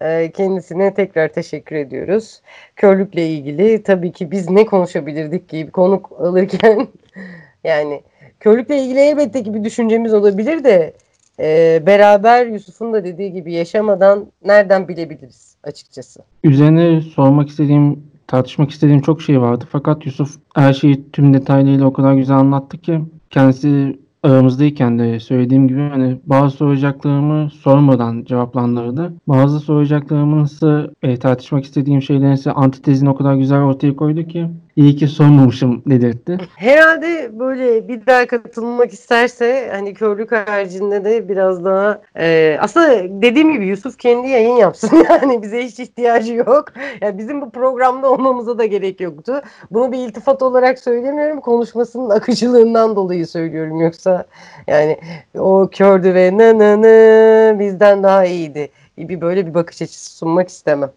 Ee, 0.00 0.30
Kendisine 0.30 0.94
tekrar 0.94 1.28
teşekkür 1.28 1.76
ediyoruz. 1.76 2.42
Körlükle 2.76 3.26
ilgili 3.28 3.82
tabii 3.82 4.12
ki 4.12 4.30
biz 4.30 4.50
ne 4.50 4.66
konuşabilirdik 4.66 5.48
ki 5.48 5.70
konuk 5.72 6.12
alırken 6.20 6.88
yani 7.64 8.02
körlükle 8.40 8.78
ilgili 8.78 8.98
elbette 8.98 9.42
ki 9.42 9.54
bir 9.54 9.64
düşüncemiz 9.64 10.14
olabilir 10.14 10.64
de 10.64 10.92
e, 11.40 11.82
beraber 11.86 12.46
Yusuf'un 12.46 12.92
da 12.92 13.04
dediği 13.04 13.32
gibi 13.32 13.52
yaşamadan 13.52 14.26
nereden 14.44 14.88
bilebiliriz 14.88 15.56
açıkçası. 15.64 16.20
Üzerine 16.44 17.00
sormak 17.00 17.48
istediğim, 17.48 18.02
tartışmak 18.26 18.70
istediğim 18.70 19.00
çok 19.00 19.22
şey 19.22 19.40
vardı. 19.40 19.64
Fakat 19.70 20.06
Yusuf 20.06 20.36
her 20.54 20.72
şeyi 20.72 21.10
tüm 21.12 21.34
detaylarıyla 21.34 21.86
o 21.86 21.92
kadar 21.92 22.14
güzel 22.14 22.36
anlattı 22.36 22.78
ki 22.78 23.00
kendisi 23.30 23.98
aramızdayken 24.22 24.98
de 24.98 25.20
söylediğim 25.20 25.68
gibi 25.68 25.80
hani 25.80 26.18
bazı 26.26 26.56
soracaklarımı 26.56 27.50
sormadan 27.50 28.24
cevaplandırdı. 28.24 29.12
Bazı 29.28 29.60
soracaklarımın 29.60 30.44
ise 30.44 30.90
e, 31.02 31.16
tartışmak 31.16 31.64
istediğim 31.64 32.02
şeylerin 32.02 32.32
ise 32.32 32.52
antitezini 32.52 33.10
o 33.10 33.14
kadar 33.14 33.34
güzel 33.34 33.62
ortaya 33.62 33.96
koydu 33.96 34.22
ki 34.22 34.48
iyi 34.76 34.96
ki 34.96 35.08
sormamışım 35.08 35.82
dedirtti. 35.86 36.38
Herhalde 36.56 37.38
böyle 37.38 37.88
bir 37.88 38.06
daha 38.06 38.26
katılmak 38.26 38.92
isterse 38.92 39.70
hani 39.72 39.94
körlük 39.94 40.32
haricinde 40.32 41.04
de 41.04 41.28
biraz 41.28 41.64
daha 41.64 42.02
e, 42.18 42.56
aslında 42.60 43.22
dediğim 43.22 43.52
gibi 43.52 43.66
Yusuf 43.66 43.98
kendi 43.98 44.28
yayın 44.28 44.56
yapsın 44.56 45.06
yani 45.10 45.42
bize 45.42 45.64
hiç 45.64 45.80
ihtiyacı 45.80 46.34
yok. 46.34 46.64
Yani 47.00 47.18
bizim 47.18 47.40
bu 47.40 47.50
programda 47.50 48.10
olmamıza 48.10 48.58
da 48.58 48.64
gerek 48.64 49.00
yoktu. 49.00 49.42
Bunu 49.70 49.92
bir 49.92 49.98
iltifat 49.98 50.42
olarak 50.42 50.78
söylemiyorum 50.78 51.40
konuşmasının 51.40 52.10
akıcılığından 52.10 52.96
dolayı 52.96 53.26
söylüyorum 53.26 53.80
yoksa 53.80 54.24
yani 54.66 54.98
o 55.38 55.68
kördü 55.72 56.14
ve 56.14 56.38
nı 56.38 56.58
nı 56.58 56.82
nı 56.82 57.58
bizden 57.58 58.02
daha 58.02 58.24
iyiydi 58.24 58.68
gibi 58.98 59.20
böyle 59.20 59.46
bir 59.46 59.54
bakış 59.54 59.82
açısı 59.82 60.16
sunmak 60.16 60.48
istemem. 60.48 60.90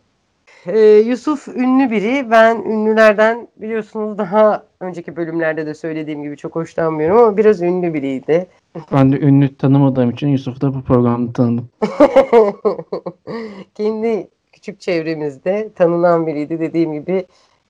Ee, 0.66 0.80
Yusuf 0.80 1.48
ünlü 1.48 1.92
biri. 1.92 2.32
Ben 2.32 2.56
ünlülerden 2.56 3.48
biliyorsunuz 3.58 4.18
daha 4.18 4.64
önceki 4.80 5.16
bölümlerde 5.16 5.66
de 5.66 5.74
söylediğim 5.74 6.24
gibi 6.24 6.38
çok 6.38 6.56
hoşlanmıyorum 6.56 7.18
ama 7.18 7.38
biraz 7.38 7.62
ünlü 7.62 7.94
biriydi. 7.94 8.48
Ben 8.92 9.12
de 9.12 9.20
ünlü 9.20 9.56
tanımadığım 9.58 10.10
için 10.12 10.28
Yusuf'u 10.28 10.62
da 10.62 10.74
bu 10.74 10.82
programda 10.82 11.34
tanıdım. 11.34 11.70
Kendi 13.76 14.28
küçük 14.54 14.82
çevremizde 14.82 15.70
tanınan 15.76 16.28
biriydi. 16.28 16.60
Dediğim 16.60 16.94
gibi 16.94 17.26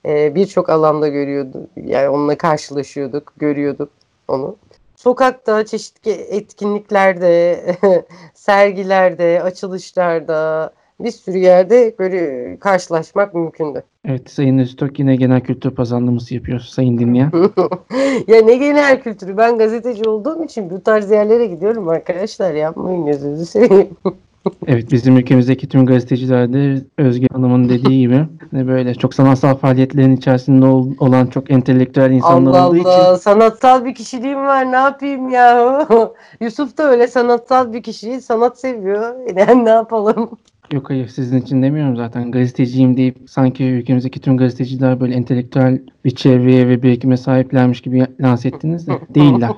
e, 0.05 0.35
birçok 0.35 0.69
alanda 0.69 1.07
görüyordu. 1.07 1.67
Yani 1.85 2.09
onunla 2.09 2.37
karşılaşıyorduk, 2.37 3.33
görüyorduk 3.37 3.89
onu. 4.27 4.55
Sokakta, 4.95 5.65
çeşitli 5.65 6.11
etkinliklerde, 6.11 7.63
sergilerde, 8.33 9.41
açılışlarda 9.43 10.73
bir 10.99 11.11
sürü 11.11 11.37
yerde 11.37 11.95
böyle 11.99 12.57
karşılaşmak 12.59 13.33
mümkündü. 13.33 13.83
Evet 14.05 14.29
Sayın 14.29 14.57
Öztürk 14.57 14.99
yine 14.99 15.15
genel 15.15 15.41
kültür 15.41 15.71
pazarlaması 15.71 16.33
yapıyor 16.35 16.59
Sayın 16.59 16.97
dinleyen. 16.97 17.31
ya 18.27 18.41
ne 18.41 18.55
genel 18.55 19.01
kültürü 19.01 19.37
ben 19.37 19.57
gazeteci 19.57 20.09
olduğum 20.09 20.43
için 20.43 20.69
bu 20.69 20.83
tarz 20.83 21.11
yerlere 21.11 21.45
gidiyorum 21.45 21.89
arkadaşlar 21.89 22.53
yapmayın 22.53 23.05
gözünüzü 23.05 23.45
seveyim. 23.45 23.89
Evet 24.67 24.91
bizim 24.91 25.17
ülkemizdeki 25.17 25.69
tüm 25.69 25.85
gazeteciler 25.85 26.53
de 26.53 26.81
Özge 26.97 27.27
Hanım'ın 27.31 27.69
dediği 27.69 27.99
gibi 27.99 28.25
hani 28.51 28.67
böyle 28.67 28.95
çok 28.95 29.13
sanatsal 29.13 29.55
faaliyetlerin 29.55 30.15
içerisinde 30.15 30.65
ol- 30.65 30.91
olan 30.99 31.27
çok 31.27 31.51
entelektüel 31.51 32.11
insanlar 32.11 32.51
Allah 32.51 32.69
olduğu 32.69 32.89
Allah 32.89 33.11
için 33.13 33.21
sanatsal 33.21 33.85
bir 33.85 33.95
kişiliğim 33.95 34.37
var 34.39 34.71
ne 34.71 34.75
yapayım 34.75 35.29
ya. 35.29 35.87
Yusuf 36.41 36.77
da 36.77 36.83
öyle 36.83 37.07
sanatsal 37.07 37.73
bir 37.73 37.83
kişi 37.83 38.21
sanat 38.21 38.59
seviyor. 38.59 39.15
Yani 39.37 39.65
ne 39.65 39.69
yapalım? 39.69 40.29
Yok 40.71 40.89
hayır 40.89 41.07
sizin 41.07 41.41
için 41.41 41.63
demiyorum 41.63 41.95
zaten 41.95 42.31
gazeteciyim 42.31 42.97
deyip 42.97 43.17
sanki 43.27 43.63
ülkemizdeki 43.63 44.19
tüm 44.19 44.37
gazeteciler 44.37 44.99
böyle 44.99 45.15
entelektüel 45.15 45.81
bir 46.05 46.11
çevreye 46.11 46.67
ve 46.67 46.83
birikime 46.83 47.17
sahiplermiş 47.17 47.81
gibi 47.81 48.07
lanse 48.21 48.47
ettiniz 48.47 48.87
de 48.87 48.91
değiller. 49.15 49.51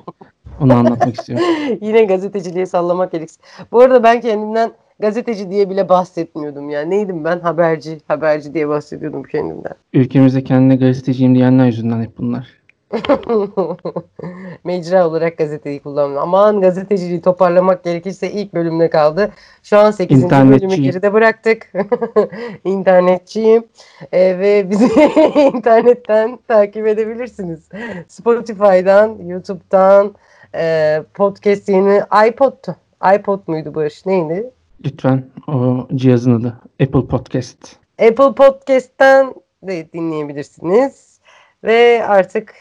Onu 0.60 0.74
anlatmak 0.74 1.14
istiyorum. 1.14 1.44
Yine 1.80 2.04
gazeteciliğe 2.04 2.66
sallamak 2.66 3.12
gereksin. 3.12 3.42
Bu 3.72 3.80
arada 3.80 4.02
ben 4.02 4.20
kendimden 4.20 4.72
gazeteci 5.00 5.50
diye 5.50 5.70
bile 5.70 5.88
bahsetmiyordum 5.88 6.70
ya. 6.70 6.80
Neydim 6.82 7.24
ben? 7.24 7.40
Haberci. 7.40 7.98
Haberci 8.08 8.54
diye 8.54 8.68
bahsediyordum 8.68 9.22
kendimden. 9.22 9.74
Ülkemizde 9.92 10.44
kendine 10.44 10.76
gazeteciyim 10.76 11.34
diyenler 11.34 11.66
yüzünden 11.66 12.02
hep 12.02 12.18
bunlar. 12.18 12.59
Mecra 14.64 15.08
olarak 15.08 15.38
gazeteyi 15.38 15.80
kullanmıyorum. 15.80 16.28
Aman 16.28 16.60
gazeteciliği 16.60 17.20
toparlamak 17.20 17.84
gerekirse 17.84 18.30
ilk 18.30 18.54
bölümde 18.54 18.90
kaldı. 18.90 19.32
Şu 19.62 19.78
an 19.78 19.90
8. 19.90 20.30
bölümü 20.30 20.74
geride 20.74 21.12
bıraktık. 21.12 21.72
İnternetçiyim. 22.64 23.64
Ee, 24.12 24.38
ve 24.38 24.70
bizi 24.70 24.84
internetten 25.54 26.38
takip 26.48 26.86
edebilirsiniz. 26.86 27.68
Spotify'dan, 28.08 29.18
YouTube'dan, 29.26 30.14
e, 30.54 31.02
podcast 31.14 31.68
yeni 31.68 32.02
iPod'tu. 32.28 32.76
iPod 33.14 33.40
muydu 33.46 33.74
Barış? 33.74 34.06
Neydi? 34.06 34.50
Lütfen 34.84 35.24
o 35.48 35.86
cihazın 35.94 36.40
adı 36.40 36.60
Apple 36.82 37.06
Podcast. 37.06 37.76
Apple 37.98 38.34
Podcast'ten 38.34 39.34
de 39.62 39.92
dinleyebilirsiniz. 39.92 41.20
Ve 41.64 42.04
artık 42.06 42.54